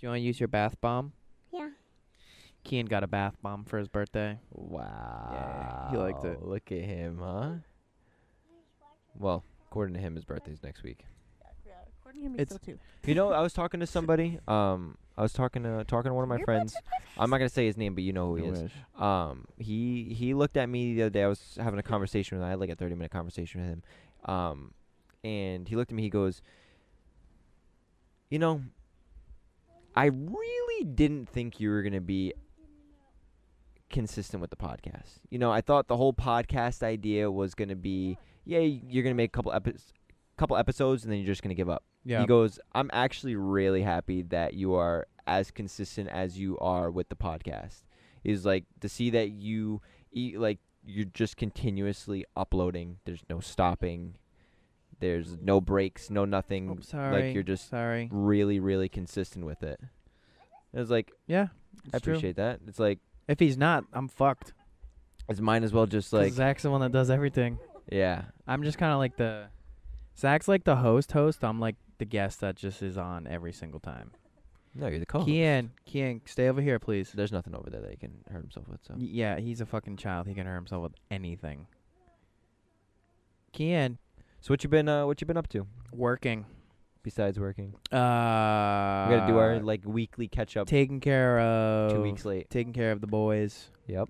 [0.00, 1.12] you want to use your bath bomb?
[1.52, 1.70] Yeah.
[2.64, 4.38] Kian got a bath bomb for his birthday.
[4.52, 5.88] Wow.
[5.90, 6.42] he liked it.
[6.42, 7.50] Look at him, huh?
[9.18, 11.04] Well, according to him, his birthday's next week.
[11.66, 12.78] Yeah, according to me, it's- too.
[13.04, 14.38] You know, I was talking to somebody.
[14.48, 16.74] Um, I was talking to talking to one of my friends.
[17.18, 18.70] I'm not gonna say his name, but you know who he I is.
[18.98, 21.22] Um, he he looked at me the other day.
[21.22, 22.46] I was having a conversation with him.
[22.46, 23.82] I had like a 30 minute conversation with him.
[24.24, 24.72] Um,
[25.22, 26.02] and he looked at me.
[26.02, 26.40] He goes,
[28.32, 28.62] "You know,
[29.94, 32.32] I really didn't think you were gonna be
[33.90, 35.18] consistent with the podcast.
[35.28, 38.16] You know, I thought the whole podcast idea was gonna be,
[38.46, 39.76] yeah, you're gonna make a couple epi-
[40.38, 42.20] couple episodes and then you're just gonna give up." Yeah.
[42.20, 47.10] He goes, I'm actually really happy that you are as consistent as you are with
[47.10, 47.84] the podcast.
[48.24, 52.98] Is like to see that you eat like you're just continuously uploading.
[53.04, 54.14] There's no stopping.
[55.02, 56.70] There's no breaks, no nothing.
[56.70, 57.22] Oh, sorry.
[57.26, 58.08] Like you're just sorry.
[58.10, 59.78] really, really consistent with it.
[60.72, 61.48] It was like Yeah.
[61.92, 62.12] I true.
[62.14, 62.60] appreciate that.
[62.66, 64.54] It's like If he's not, I'm fucked.
[65.28, 65.86] it's mine as well.
[65.86, 67.58] just like Zach's the one that does everything.
[67.90, 69.46] yeah, I'm just kind of like the.
[70.16, 71.12] Zach's like the host.
[71.12, 71.42] Host.
[71.44, 74.12] I'm like the guest that just is on every single time.
[74.74, 75.28] no, you're the co-host.
[75.30, 77.10] Kian, Kian, stay over here, please.
[77.12, 78.80] There's nothing over there that he can hurt himself with.
[78.86, 80.26] So Yeah, he's a fucking child.
[80.28, 81.66] He can hurt himself with anything.
[83.54, 83.98] Kian,
[84.42, 86.44] so what you been uh what you been up to working.
[87.02, 87.72] besides working?
[87.90, 90.66] Uh, We gotta do our like weekly catch up.
[90.68, 92.50] taking care of Two weeks late.
[92.50, 94.08] taking care of the boys, Yep.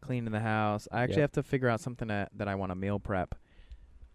[0.00, 0.88] cleaning the house.
[0.90, 1.30] I actually Yep.
[1.30, 3.34] have to figure out something that, that I want to meal prep.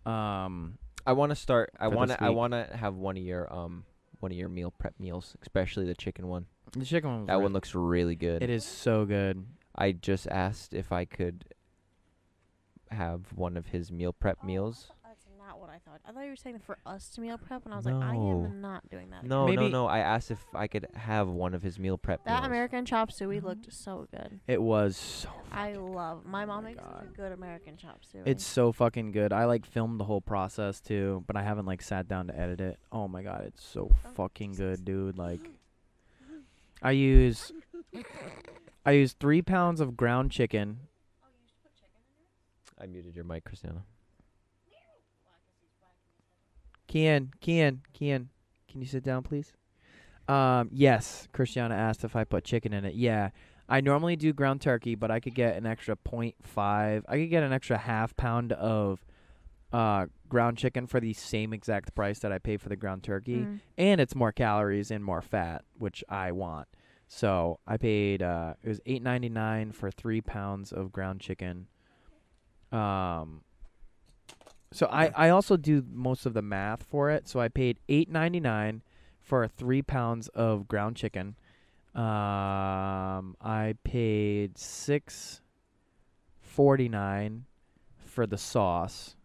[0.06, 1.72] Um, I want to start.
[1.80, 2.24] I For want this to.
[2.24, 2.38] I week.
[2.38, 3.86] want to have one of your um
[4.20, 6.45] one of your meal prep meals, especially the chicken one.
[6.74, 7.20] the chicken one.
[7.22, 8.41] was That really- one looks really good.
[8.43, 9.45] It is so good.
[9.76, 11.45] I just asked if I could
[12.91, 14.91] have one of his meal prep meals.
[15.72, 16.09] That's not what I thought.
[16.09, 18.15] I thought you were saying for us to meal prep, and I was like, I
[18.15, 18.45] No.
[18.45, 19.24] am not doing that.
[19.24, 19.88] No, no, Maybe- no.
[19.88, 22.47] I asked if I could have one of his meal prep That meals.
[22.47, 23.47] American chop suey mm-hmm.
[23.47, 24.39] looked so good.
[24.47, 25.30] It was so.
[25.51, 26.26] I love.
[26.26, 27.15] My oh mom my makes such a God.
[27.15, 28.22] good American chop suey.
[28.26, 29.32] It's so fucking good.
[29.32, 32.59] I like filmed the whole process too, but I haven't like sat down to edit
[32.59, 32.78] it.
[32.91, 35.17] Oh my god, it's so oh, fucking good, dude.
[35.17, 35.49] Like,
[36.82, 37.51] I use,
[38.86, 40.80] I use three pounds of ground chicken.
[42.78, 43.84] I muted your mic, Christiana.
[46.91, 48.27] Kian, Kian, Kian,
[48.69, 49.53] can you sit down, please?
[50.27, 51.27] Um, yes.
[51.31, 52.95] Christiana asked if I put chicken in it.
[52.95, 53.29] Yeah,
[53.69, 57.05] I normally do ground turkey, but I could get an extra point five.
[57.07, 59.05] I could get an extra half pound of
[59.73, 63.37] uh ground chicken for the same exact price that I pay for the ground turkey,
[63.37, 63.59] Mm.
[63.77, 66.67] and it's more calories and more fat, which I want.
[67.07, 71.67] So I paid uh it was eight ninety nine for three pounds of ground chicken.
[72.71, 73.43] Um
[74.72, 77.28] so I, I also do most of the math for it.
[77.28, 78.82] So I paid eight ninety nine
[79.19, 81.36] for three pounds of ground chicken.
[81.93, 85.41] Um I paid six
[86.39, 87.45] forty nine
[87.97, 89.15] for the sauce.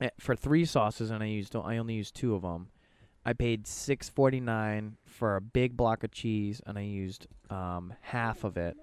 [0.00, 2.68] Eh, For three sauces, and I used I only used two of them.
[3.24, 7.94] I paid six forty nine for a big block of cheese, and I used um,
[8.00, 8.76] half of it.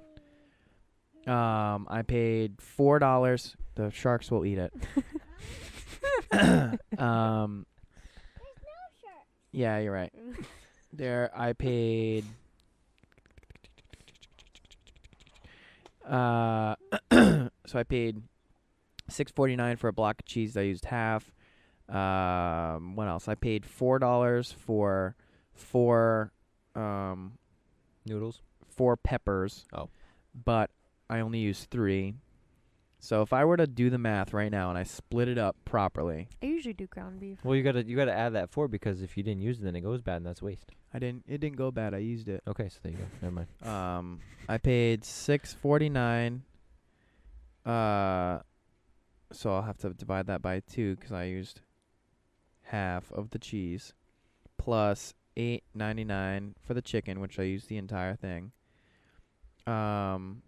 [1.27, 3.55] Um, I paid four dollars.
[3.75, 4.73] The sharks will eat it.
[6.97, 7.65] um,
[9.51, 10.13] yeah, you're right.
[10.93, 12.25] There, I paid.
[16.07, 16.75] Uh,
[17.11, 18.21] so I paid
[19.09, 20.57] six forty nine for a block of cheese.
[20.57, 21.31] I used half.
[21.87, 23.27] Um, what else?
[23.27, 25.15] I paid four dollars for
[25.53, 26.31] four
[26.75, 27.33] um
[28.05, 28.41] Noodles.
[28.67, 29.65] four peppers.
[29.73, 29.89] Oh.
[30.45, 30.69] But
[31.09, 32.13] I only used three.
[33.01, 35.55] So if I were to do the math right now and I split it up
[35.63, 37.39] properly, I usually do ground beef.
[37.43, 39.75] Well, you gotta you gotta add that four because if you didn't use it, then
[39.75, 40.71] it goes bad and that's waste.
[40.93, 41.23] I didn't.
[41.27, 41.93] It didn't go bad.
[41.93, 42.43] I used it.
[42.47, 43.05] Okay, so there you go.
[43.21, 43.47] Never mind.
[43.65, 44.19] Um,
[44.49, 46.43] I paid six forty nine.
[47.65, 48.39] Uh,
[49.31, 51.61] so I'll have to divide that by two because I used
[52.63, 53.93] half of the cheese,
[54.57, 58.51] plus eight ninety nine for the chicken, which I used the entire thing.
[59.67, 60.41] Um,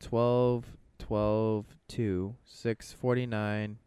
[0.00, 3.78] 12, 12, 2, 649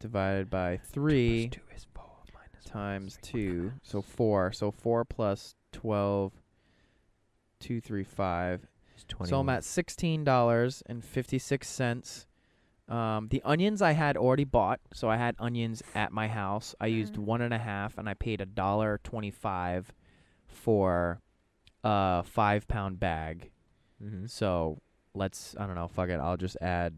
[0.00, 3.72] divided by 3 Two is four minus one times is 2.
[3.82, 4.52] So 4.
[4.52, 6.32] So 4 plus 12,
[7.60, 8.66] 2, 3, 5.
[9.24, 12.26] So I'm at $16.56.
[12.88, 14.80] Um, the onions I had already bought.
[14.94, 16.74] So I had onions at my house.
[16.80, 17.24] I used Mhm.
[17.24, 19.92] one and a half and I paid a dollar twenty-five
[20.46, 21.20] for
[21.84, 23.50] a five pound bag.
[24.02, 24.24] Mm-hmm.
[24.26, 24.80] So
[25.18, 26.94] let's I don't know, fuck it, I'll just add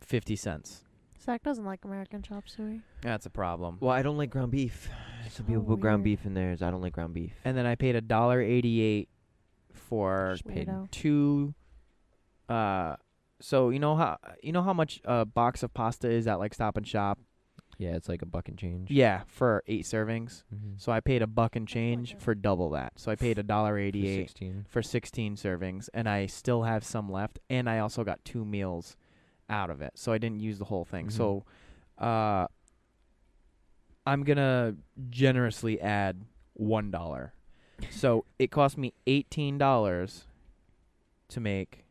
[0.00, 0.84] fifty cents.
[1.24, 2.80] Zach doesn't like American chop suey.
[3.02, 3.78] That's a problem.
[3.80, 4.88] Well, I don't like ground beef.
[5.30, 6.18] Some people So put ground weird.
[6.20, 6.62] beef in theirs.
[6.62, 7.32] I don't like ground beef.
[7.44, 9.08] And then I paid a dollar eighty-eight
[9.72, 10.90] for Just paid Weirdo.
[10.90, 11.54] two.
[12.48, 12.96] Uh,
[13.40, 16.54] so you know how you know how much a box of pasta is at like
[16.54, 17.18] Stop and Shop.
[17.78, 18.90] Yeah, it's like a buck and change.
[18.90, 20.44] Yeah, for eight servings.
[20.54, 20.74] Mm-hmm.
[20.76, 22.92] So I paid a buck and change for double that.
[22.96, 24.66] So I paid a dollar eighty-eight Sixteen.
[24.68, 28.96] for 16 servings and I still have some left and I also got two meals
[29.50, 29.92] out of it.
[29.96, 31.06] So I didn't use the whole thing.
[31.06, 31.12] Mhm.
[31.12, 31.44] So
[31.98, 32.46] uh
[34.06, 34.74] I'm going to
[35.10, 36.24] generously add
[36.60, 37.30] $1.
[37.90, 40.24] so it cost me $18
[41.28, 41.84] to make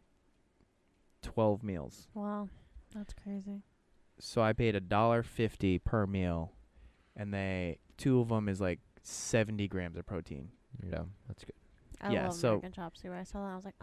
[1.21, 2.07] 12 meals.
[2.13, 2.49] Wow,
[2.93, 3.61] that's crazy.
[4.23, 6.53] So I paid a dollar 50 per meal
[7.15, 10.49] and they two of them is like 70 grams of protein.
[10.87, 11.55] Yeah, that's good.
[11.99, 13.11] I Yeah, love so- American chop suey.
[13.11, 13.51] I saw that.
[13.51, 13.75] I was like,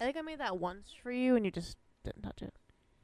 [0.00, 2.52] I think I made that once for you, and you just didn't touch it.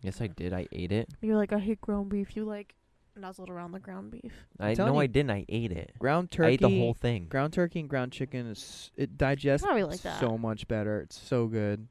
[0.03, 0.53] Yes, I did.
[0.53, 1.09] I ate it.
[1.21, 2.35] You're like, I hate ground beef.
[2.37, 2.75] You like
[3.17, 4.33] nuzzled around the ground beef.
[4.59, 5.31] I telling no, you- I didn't.
[5.31, 5.93] I ate it.
[5.99, 7.27] Ground turkey I ate the whole thing.
[7.29, 10.21] Ground turkey and ground chicken is it digests Probably like that.
[10.21, 11.01] so much better.
[11.01, 11.89] It's so good.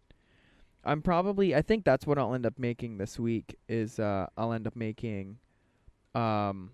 [0.84, 4.54] I'm probably I think that's what I'll end up making this week is uh I'll
[4.54, 5.38] end up making
[6.16, 6.72] um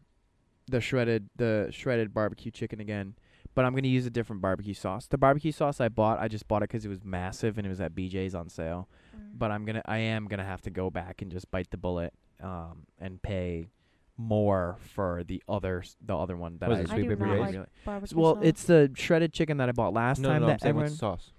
[0.67, 3.15] the shredded the shredded barbecue chicken again.
[3.53, 5.07] But I'm gonna use a different barbecue sauce.
[5.07, 7.69] The barbecue sauce I bought, I just bought it cuz it was massive and it
[7.69, 8.89] was at BJ's on sale.
[9.15, 9.37] Mm.
[9.39, 12.13] But I'm gonna I am gonna have to go back and just bite the bullet
[12.41, 13.69] um and pay
[14.17, 17.39] more for the other the other one that Was I, it I do not rays?
[17.39, 18.43] like really- barbecue well, sauce.
[18.45, 20.91] it's the shredded chicken that I bought last no, time no, I'm that saying everyone.
[20.91, 21.31] sauce?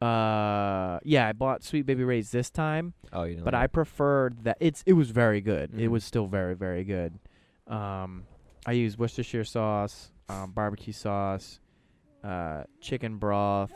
[0.00, 3.44] Uh, yeah, I bought Sweet Baby Ray's this time, Oh, you didn't.
[3.44, 3.72] but I it.
[3.72, 4.56] preferred that.
[4.60, 5.74] It's it was very good.
[5.74, 5.90] It Mhm.
[5.90, 7.18] was still very very good.
[7.66, 8.24] Um,
[8.64, 11.58] I used Worcestershire sauce, um, barbecue sauce,
[12.22, 13.72] uh, chicken broth,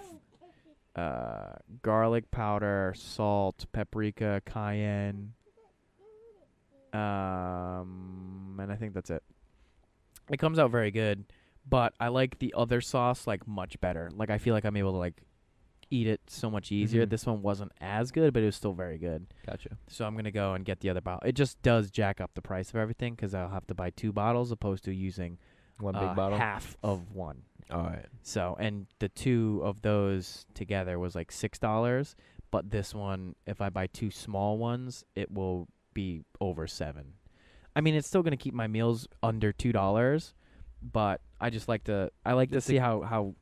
[0.95, 5.33] uh, garlic powder, salt, paprika, cayenne.
[6.93, 9.23] Um, and I think that's it.
[10.31, 11.25] It comes out very good,
[11.68, 14.11] but I like the other sauce like much better.
[14.14, 15.23] Like I feel like I'm able to like
[15.93, 17.07] eat it so much easier.
[17.07, 17.11] Mhm.
[17.11, 19.26] This one wasn't as good, but it was still very good.
[19.47, 19.76] Gotcha.
[19.88, 21.28] So I'm gonna go and get the other bottle.
[21.28, 24.12] It just does jack up the price of everything because I'll have to buy two
[24.12, 25.38] bottles opposed to using
[25.78, 26.38] One uh, big bottle.
[26.38, 27.43] half of one.
[27.70, 28.07] All right.
[28.22, 32.16] So and the two of those together was like six dollars.
[32.51, 37.14] But this one, if I buy two small ones, it will be over seven.
[37.74, 40.34] I mean, it's still gonna keep my meals under two dollars,
[40.82, 43.34] but I just like to I like to It's see how how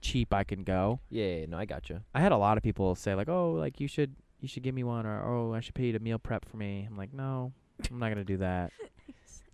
[0.00, 1.00] cheap I can go.
[1.10, 2.02] Yeah, yeah, no, I gotcha.
[2.14, 4.74] I had a lot of people say like, "Oh, like you should you should give
[4.74, 7.12] me one," or "Oh, I should pay you to meal prep for me." I'm like,
[7.12, 7.52] "No,
[7.90, 8.72] I'm not gonna do that."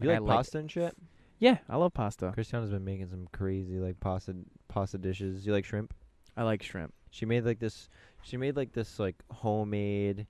[0.01, 0.97] You Like, like I like- pasta and shit?
[1.39, 2.33] Yeah, I love pasta.
[2.35, 4.35] Christiana's been making some crazy like pasta
[4.69, 5.47] pasta dishes.
[5.47, 5.95] You like shrimp?
[6.37, 6.93] I like shrimp.
[7.11, 7.89] She made like this.
[8.23, 10.27] She made like this like homemade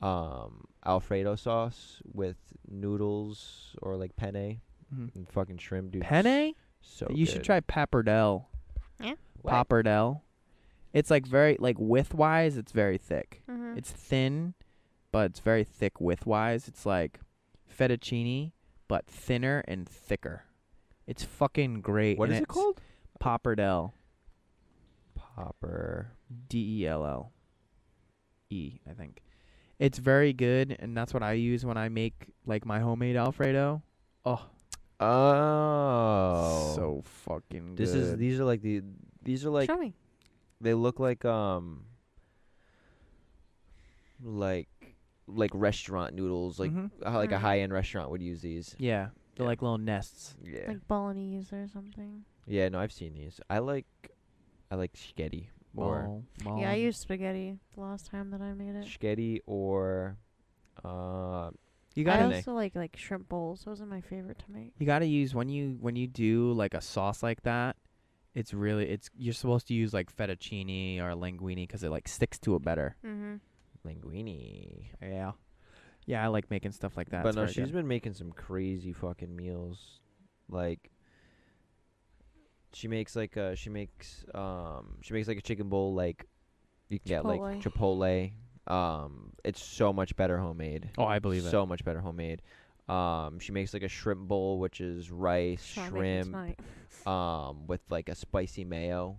[0.00, 2.36] um Alfredo sauce with
[2.70, 4.60] noodles or like penne
[4.94, 5.14] Mhm.
[5.16, 6.02] and fucking shrimp, dude.
[6.02, 6.54] Penne?
[6.80, 8.46] So you should try pappardelle.
[9.00, 9.68] What?
[9.68, 10.22] Pappardelle.
[10.92, 13.42] It's like very like width wise, it's very thick.
[13.48, 13.76] Mhm.
[13.76, 14.54] It's thin,
[15.12, 16.66] but it's very thick width wise.
[16.68, 17.20] It's like
[17.70, 18.52] fettuccine,
[18.88, 20.44] but thinner and thicker.
[21.06, 22.18] It's fucking great.
[22.18, 22.80] What and is it called?
[23.20, 23.92] Pappardelle.
[25.14, 26.12] Popper.
[26.48, 27.32] D E L L
[28.50, 29.22] E, I think.
[29.78, 33.82] It's very good, and that's what I use when I make like my homemade Alfredo.
[34.24, 34.44] Oh,
[35.00, 36.72] Oh.
[36.76, 37.76] so fucking good.
[37.76, 38.82] this is these are like the
[39.22, 39.94] these are like Show me.
[40.60, 41.84] they look like um
[44.22, 44.68] like
[45.26, 46.90] like restaurant noodles like Mhm.
[47.04, 47.40] how like a Mhm.
[47.40, 48.74] high end restaurant would use these.
[48.78, 49.48] yeah, they're Yeah.
[49.48, 50.36] like little nests.
[50.42, 50.64] Yeah.
[50.68, 52.24] Like bolognese or something.
[52.46, 53.40] yeah, no, I've seen these.
[53.50, 53.86] I like
[54.70, 58.74] I like spaghetti or Mall- Yeah, I used spaghetti the last time that I made
[58.74, 58.86] it.
[58.86, 60.16] spaghetti or
[60.84, 61.50] uh
[61.94, 62.32] You I gotta Penne.
[62.34, 63.62] also like like shrimp bowls.
[63.64, 64.72] Those are my favorite to make.
[64.78, 67.76] you gotta use when you when you do like a sauce like that.
[68.34, 72.38] It's really it's you're supposed to use like fettuccine or linguine because it like sticks
[72.40, 72.96] to it better.
[73.04, 73.36] Mm-hmm.
[73.88, 74.84] linguine.
[75.02, 75.32] Yeah.
[76.06, 77.22] Yeah, I like making stuff like that.
[77.22, 77.74] but It's no, very she's good.
[77.74, 80.00] been making some crazy fucking meals.
[80.48, 80.90] Like
[82.72, 86.26] she makes like uh she makes um she makes like a chicken bowl like
[86.88, 88.32] you can get like Chipotle.
[88.68, 90.90] Um it's so much better homemade.
[90.98, 91.50] Oh, I believe it.
[91.50, 92.42] so much better homemade.
[92.88, 97.80] Um she makes like a shrimp bowl which is rice, Trying to shrimp, um with
[97.90, 99.16] like a spicy mayo.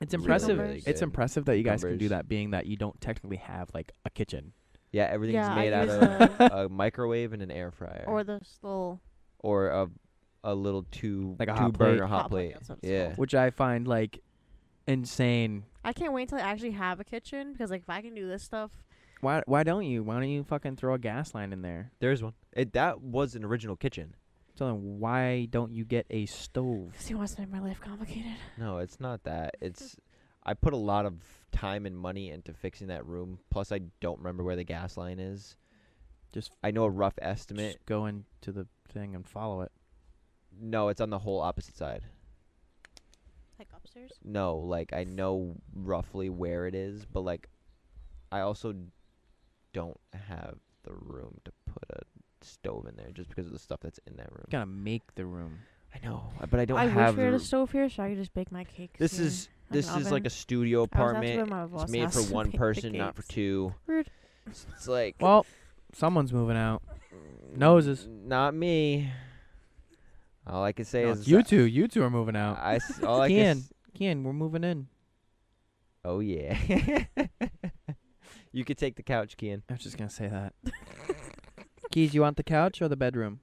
[0.00, 0.58] It's really, impressive.
[0.58, 2.10] really it's impressive that you guys can do Cucumbers.
[2.10, 4.52] that, being that you don't technically have like a kitchen.
[4.90, 8.24] Yeah, everything's Yeah, I made out use of a microwave and an air fryer Or
[8.24, 9.00] those little
[9.38, 9.88] or a
[10.44, 11.78] a little two Like a two hot plate?
[11.78, 12.54] burner hot, Hot plate, plate.
[12.54, 13.04] that's what it's Yeah.
[13.06, 13.18] called.
[13.18, 14.20] which I find like
[14.86, 15.64] insane.
[15.84, 18.26] I can't wait till I actually have a kitchen because like if I can do
[18.28, 18.70] this stuff,
[19.22, 20.02] Why why don't you?
[20.02, 21.92] Why don't you fucking throw a gas line in there?
[22.00, 22.34] There's one.
[22.52, 24.16] It that was an original kitchen.
[24.56, 26.90] So then why don't you get a stove?
[26.90, 28.32] because he wants to make my life complicated.
[28.58, 29.56] No, it's not that.
[29.60, 29.96] It's
[30.44, 31.14] I put a lot of
[31.52, 33.38] time and money into fixing that room.
[33.48, 35.56] Plus, I don't remember where the gas line is.
[36.34, 37.74] Just I know a rough estimate.
[37.74, 39.70] Just go into the thing and follow it.
[40.60, 42.02] No, it's on the whole opposite side.
[43.56, 44.10] Like upstairs.
[44.24, 47.48] No, like I know roughly where it is, but like
[48.32, 48.74] I also
[49.72, 49.98] don't
[50.28, 52.00] have the room to put a
[52.44, 54.44] stove in there just because of the stuff that's in that room.
[54.48, 55.58] You gotta make the room.
[55.94, 58.02] I know, but I don't I have wish we had the a stove here so
[58.02, 58.98] I could just bake my cakes.
[58.98, 59.26] This here.
[59.26, 60.26] is Like this is like oven.
[60.26, 61.50] a studio I was apartment.
[61.50, 63.34] go to It's made for house to one bake the person, not for cakes.
[63.34, 63.74] two.
[63.86, 64.08] Rude.
[64.46, 65.46] It's, it's like Well,
[65.92, 66.82] someone's moving out.
[67.54, 68.06] noses.
[68.06, 69.08] N- Not me.
[70.48, 72.58] All I can say No, is it's you two, you two are moving out.
[72.58, 73.58] I s- all I can.
[73.58, 74.88] Kian, s- Kian, we're moving in.
[76.04, 76.58] Oh yeah.
[78.52, 79.62] you could take the couch, Kian.
[79.68, 80.52] I was just gonna say that.
[81.92, 83.40] Keys, you want the couch or the bedroom?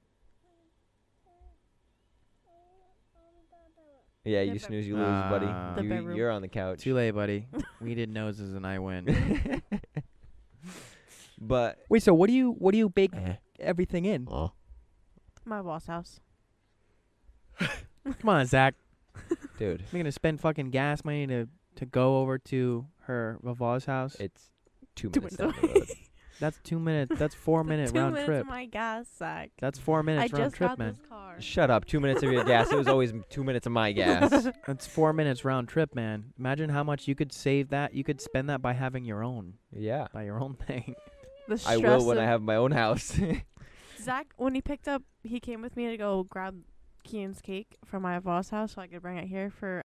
[4.26, 5.45] Yeah, The you snooze, you lose, buddy.
[5.47, 5.74] Ah.
[5.76, 6.18] The You, bedroom.
[6.18, 6.82] you're on the couch.
[6.82, 7.47] Too late, buddy.
[7.82, 9.62] we did noses and I win.
[11.39, 13.36] but Wait, so what do you what do you bake Eh.
[13.60, 14.28] everything in?
[15.45, 16.20] My boss house.
[17.60, 18.76] Come on, Zach.
[19.57, 24.16] dude, We're gonna spend fucking gas money to to go over to her Vavav's house.
[24.20, 24.51] it's
[25.00, 25.88] two Two minutes minutes down the road.
[26.39, 27.20] That's two minutes.
[27.20, 28.41] That's four minute Two round minutes trip.
[28.41, 29.52] of my gas sack.
[29.60, 30.97] That's four I minutes round just trip, got man.
[31.00, 31.36] this car.
[31.41, 31.86] Shut up.
[31.86, 32.72] Two minutes of your gas.
[32.72, 34.47] It was always two minutes of my gas.
[34.66, 36.34] That's four minutes round trip, man.
[36.39, 37.93] Imagine how much you could save that.
[37.93, 40.08] You could spend that by having your own, yeah.
[40.14, 40.95] by your own thing.
[41.47, 43.20] The I will when I have my own house.
[44.02, 46.56] Zach, when he picked up, he came with me to go grab
[47.06, 49.82] Kian's cake from my boss house so I could bring it here for.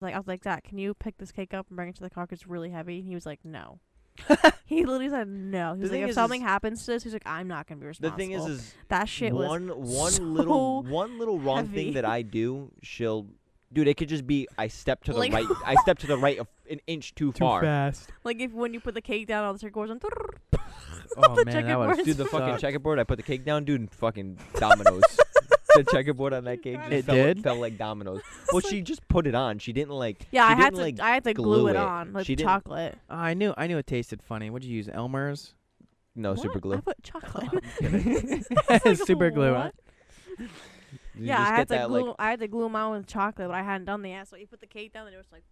[0.00, 2.02] Like I was like, Zach, can you pick this cake up and bring it to
[2.02, 2.98] the car 'cause it's really heavy?
[3.00, 3.80] And he was like, no.
[4.66, 5.74] he literally said no.
[5.74, 7.80] He was like, if is- something is- happens to this, he's like, I'm not gonna
[7.80, 8.16] be responsible.
[8.16, 11.84] the thing is, is that shit was one one so little one little wrong heavy.
[11.86, 13.26] thing that I do, she'll
[13.72, 13.88] dude.
[13.88, 15.46] It could just be I step to the Like- right.
[15.64, 17.62] I step to the right of an inch too, far.
[17.62, 18.10] fast.
[18.24, 20.02] like if when you put the cake down, all the circles and
[21.16, 22.04] Oh The man, that would checkerboard.
[22.06, 22.60] Dude, the fucking suck.
[22.60, 22.98] checkerboard.
[23.00, 25.02] I put the cake down, dude, and fucking dominoes.
[25.84, 27.42] the checkerboard on that cake just It fell, did?
[27.42, 28.20] fell like dominoes.
[28.52, 29.58] Well, she just put it on.
[29.58, 30.26] She didn't like.
[30.30, 30.82] Yeah, she I had didn't, to.
[30.82, 31.76] like, I had to glue, glue it, it.
[31.76, 32.98] on like She didn't- chocolate.
[33.08, 34.50] Oh, I knew, I knew it tasted funny.
[34.50, 34.88] What'd you use?
[34.92, 35.54] Elmer's.
[36.16, 36.40] No What?
[36.40, 36.78] super I glue.
[36.82, 37.48] put chocolate.
[38.84, 39.54] Oh, super glue.
[39.54, 39.70] Huh?
[40.36, 40.48] What?
[41.14, 42.06] You yeah, just I get had to that, glue.
[42.08, 44.30] like, I had to glue them on with chocolate, but I hadn't done the ass.
[44.30, 45.42] So you put the cake down, and it was like.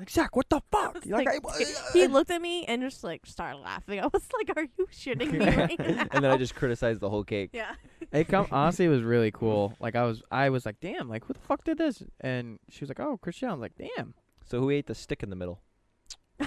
[0.00, 0.96] Like Zach, what the fuck?
[0.96, 4.00] It's like, like- I- he looked at me and just like started laughing.
[4.00, 7.10] I was like, "Are you shitting me right now?" and then I just criticized the
[7.10, 7.50] whole cake.
[7.52, 7.74] yeah.
[8.12, 9.74] it come honestly, it was really cool.
[9.78, 12.02] Like I was, I was like, damn, like who the fuck did this?
[12.22, 13.50] And she was like, oh, Christian.
[13.50, 14.14] I was like, damn.
[14.46, 15.60] So who ate the stick in the middle?
[16.40, 16.46] I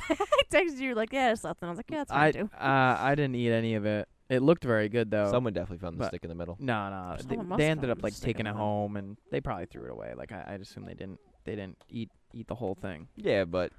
[0.52, 2.98] texted you like, "Yeah, it's nothing." I was like, "Yeah, it's I, fine too." uh,
[3.00, 4.08] I didn't eat any of it.
[4.30, 5.30] It looked very good though.
[5.30, 6.58] Someone definitely found the stick in the middle.
[6.60, 7.16] No, no.
[7.18, 9.92] They, Someone must they ended up like taking it home, and they probably threw it
[9.92, 10.14] away.
[10.18, 11.20] Like I, I assume they didn't.
[11.46, 13.08] They didn't eat eat the whole thing.
[13.16, 13.72] Yeah, but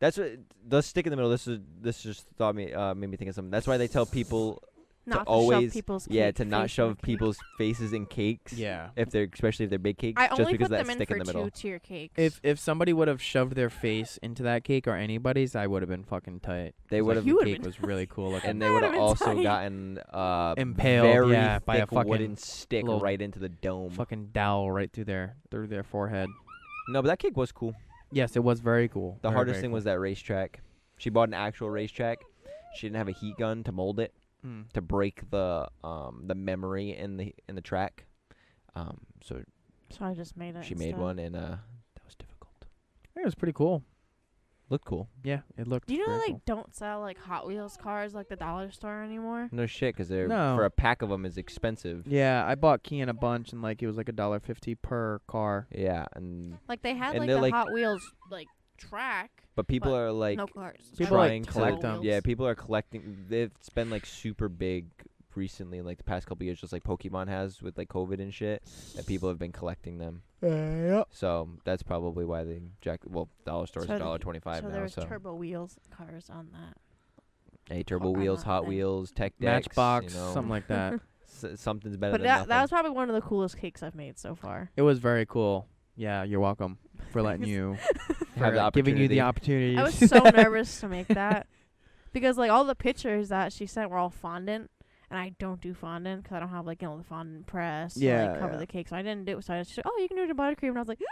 [0.00, 0.30] that's what
[0.66, 1.30] the stick in the middle.
[1.30, 3.50] This is this just thought me uh, made me think of something.
[3.50, 4.62] That's why they tell people
[5.06, 8.52] Not to always- shove people's yeah to not shove people's faces in cakes.
[8.52, 8.90] Yeah.
[8.94, 10.90] If they're especially if they're big cakes, I just only because put of that them
[10.90, 11.44] in stick for in the middle.
[11.46, 12.14] two tier cakes.
[12.16, 15.82] If if somebody would have shoved their face into that cake or anybody's, I would
[15.82, 16.76] have been fucking tight.
[16.90, 18.50] They would've- like, the cake been was really cool looking.
[18.50, 19.42] and they would have would've been also tight.
[19.42, 23.48] gotten uh, Impaled, very yeah, by a thick fucking wooden stick little right into the
[23.48, 23.90] dome.
[23.90, 26.28] fucking dowel right through their through their forehead.
[26.88, 27.74] No, but that cake was cool.
[28.10, 29.18] Yes, it was very cool.
[29.22, 29.74] The Very, hardest very thing cool.
[29.74, 30.60] was that racetrack.
[30.96, 32.18] She bought an actual racetrack.
[32.74, 34.12] She didn't have a heat gun to mold it
[34.46, 34.70] Mm.
[34.72, 38.06] to break the um the memory in the in the track.
[38.76, 39.42] Um, so
[39.90, 40.64] so I just made it.
[40.64, 41.00] she made instead.
[41.02, 41.40] one, and uh,
[41.94, 42.54] that was difficult.
[43.16, 43.82] It was pretty cool.
[44.70, 45.08] Looked cool.
[45.24, 45.88] Yeah, it looked.
[45.88, 46.42] Do you know very they cool.
[46.44, 49.48] don't sell like Hot Wheels cars like the dollar store anymore?
[49.50, 50.56] No shit, because they're No.
[50.56, 52.06] for a pack of them is expensive.
[52.06, 55.20] Yeah, I bought Kian a bunch, and like it was like a dollar fifty per
[55.26, 55.68] car.
[55.70, 58.46] Yeah, and Like they had And like they're, the like- Hot Wheels like
[58.76, 59.30] track.
[59.54, 60.80] But people But are like no cars.
[60.98, 61.80] People, like, trying to collect.
[61.80, 62.04] collect them.
[62.04, 63.26] Yeah, people are collecting.
[63.30, 64.86] It's been like super big
[65.34, 68.62] recently, like the past couple years, just like Pokemon has with like COVID and shit.
[68.96, 70.22] That people have been collecting them.
[70.40, 73.00] So that's probably why they jack.
[73.06, 74.74] Well, dollar store's So the- dollar twenty five so now.
[74.74, 76.76] there was So turbo wheels cars on that.
[77.74, 78.68] hey, turbo on wheels, that Hot thing.
[78.70, 81.00] Wheels, Tech Decks, Matchbox, you know, something like that.
[81.26, 82.48] s- something's better But than that nothing.
[82.48, 84.70] that was probably one of the coolest cakes I've made so far.
[84.76, 85.66] It was very cool.
[85.96, 86.78] Yeah, you're welcome
[87.12, 87.76] for letting you
[88.36, 89.76] for Have the giving you the opportunity.
[89.76, 89.78] opportunity.
[89.78, 91.46] I was so nervous to make that
[92.12, 94.70] because like all the pictures that she sent were all fondant,
[95.10, 97.94] and I don't do fondant because I don't have like you know the fondant press
[97.94, 98.58] to like cover yeah.
[98.58, 99.44] the cake, so I didn't do it.
[99.44, 101.00] So I just said, oh, you can do it in buttercream, and I was like.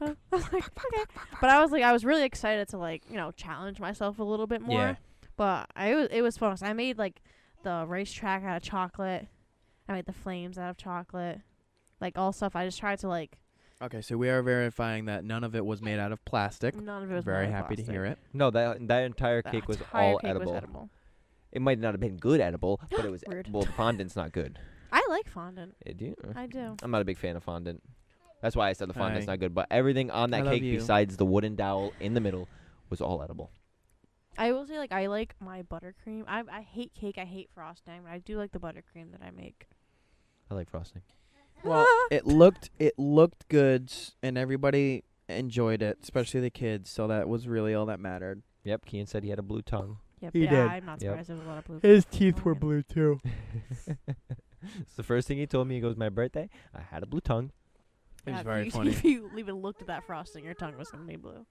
[0.00, 1.04] I was like, okay.
[1.40, 4.22] But I was like, I was really excited to like, you know, challenge myself a
[4.24, 4.80] little bit more.
[4.80, 4.94] Yeah.
[5.36, 6.50] But I was, it was fun.
[6.50, 7.22] 'cause I made like
[7.62, 9.28] the racetrack out of chocolate.
[9.88, 11.40] I made the flames out of chocolate,
[12.00, 12.54] like all stuff.
[12.56, 13.38] I just tried to like.
[13.80, 16.74] Okay, so we are verifying that none of it was made out of plastic.
[16.74, 18.18] None of it was Very made out of happy to hear it.
[18.34, 20.52] no, that that entire The cake was entire all cake edible.
[20.52, 20.90] Was edible.
[21.52, 23.48] It might not have been good edible, but it was Weird.
[23.52, 23.62] well.
[23.62, 24.58] The fondant's not good.
[24.92, 25.74] I like fondant.
[25.86, 26.16] Eh, do you?
[26.34, 26.76] I do.
[26.82, 27.82] I'm not a big fan of fondant.
[28.40, 29.32] That's why I said the fondant's Hi.
[29.32, 29.54] not good.
[29.54, 30.78] But everything on I that love cake you.
[30.78, 32.48] besides the wooden dowel in the middle
[32.88, 33.50] was all edible.
[34.38, 36.24] I will say like I like my buttercream.
[36.28, 37.18] I I hate cake.
[37.18, 39.66] I hate frosting, but I do like the buttercream that I make.
[40.50, 41.02] I like frosting.
[41.64, 43.92] Well, it looked it looked good,
[44.22, 46.88] and everybody enjoyed it, especially the kids.
[46.88, 48.42] So that was really all that mattered.
[48.64, 49.98] Yep, Kian said he had a blue tongue.
[50.20, 50.32] Yep.
[50.32, 50.58] He yeah, did.
[50.60, 51.10] I'm not Yep.
[51.10, 51.28] surprised.
[51.28, 51.80] There's a lot of blue.
[51.80, 53.20] His teeth were blue too.
[53.86, 55.76] it's the first thing he told me.
[55.76, 57.52] He goes, "My birthday, I had a blue tongue."
[58.26, 58.90] It was Yeah, very if you, funny.
[58.90, 61.46] If you even looked at that frosting, your tongue was gonna be blue.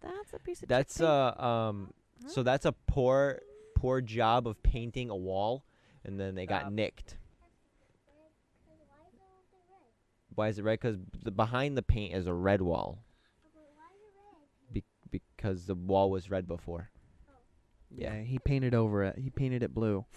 [0.00, 0.68] That's a piece of.
[0.68, 1.38] That's chickpea.
[1.38, 1.92] uh um.
[2.26, 3.40] So that's a poor
[3.76, 5.64] poor job of painting a wall,
[6.04, 6.72] and then they got Stop.
[6.72, 7.16] nicked.
[10.34, 10.78] Why is it red?
[10.80, 12.98] Because the behind the paint is a red wall.
[14.72, 16.90] Be- because the wall was red before.
[17.90, 18.14] Yeah.
[18.14, 19.18] Yeah, he painted over it.
[19.18, 20.04] He painted it blue.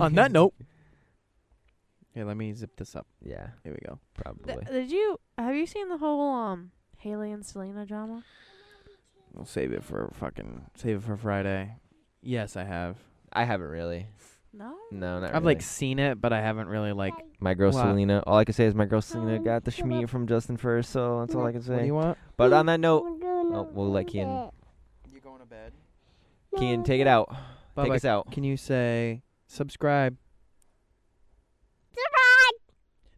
[0.00, 0.54] On that note,
[2.14, 3.06] here, let me zip this up.
[3.22, 3.98] Yeah, Here we go.
[4.14, 4.54] probably.
[4.54, 8.22] Th- did you have you seen the whole um Hailey and Selena drama?
[9.34, 11.74] We'll save it for fucking save it for Friday.
[12.22, 12.96] Yes, I have.
[13.32, 14.06] I haven't really.
[14.54, 14.74] No.
[14.92, 15.26] No, not really.
[15.26, 15.54] I've really.
[15.56, 17.12] like seen it, but I haven't really like.
[17.40, 17.82] my girl Wow.
[17.90, 18.22] Selena.
[18.26, 21.20] All I can say is my girl Selena got the schmear from Justin first, so
[21.20, 21.86] that's all I can What do say.
[21.86, 22.16] you want?
[22.38, 23.20] But on that note,
[23.54, 24.50] oh, we'll let Kian-
[25.12, 25.72] You going to bed?
[26.56, 27.28] Kian, take it out.
[27.76, 28.30] Take Bubba, us out.
[28.30, 30.16] Can you say subscribe?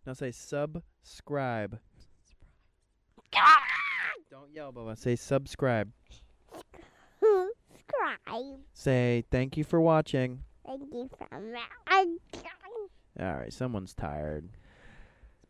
[0.06, 1.80] No, say subscribe.
[4.30, 4.96] Don't yell, Bubba.
[4.96, 5.90] Say subscribe.
[7.20, 8.58] Subscribe.
[8.72, 10.44] Say thank you for watching.
[10.64, 11.54] Thank you from
[13.18, 14.48] All right, someone's tired.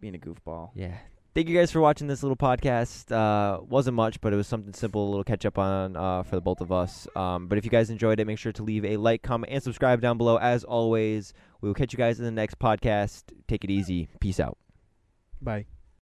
[0.00, 0.70] Being a goofball.
[0.74, 0.96] Yeah.
[1.36, 3.12] Thank you guys for watching this little podcast.
[3.12, 6.34] Uh, wasn't much, but it was something simple, a little catch up on uh, for
[6.34, 7.06] the both of us.
[7.14, 9.62] Um, but if you guys enjoyed it, make sure to leave a like, comment, and
[9.62, 10.38] subscribe down below.
[10.38, 13.24] As always, we will catch you guys in the next podcast.
[13.48, 14.08] Take it easy.
[14.18, 14.56] Peace out.
[15.42, 15.66] Bye.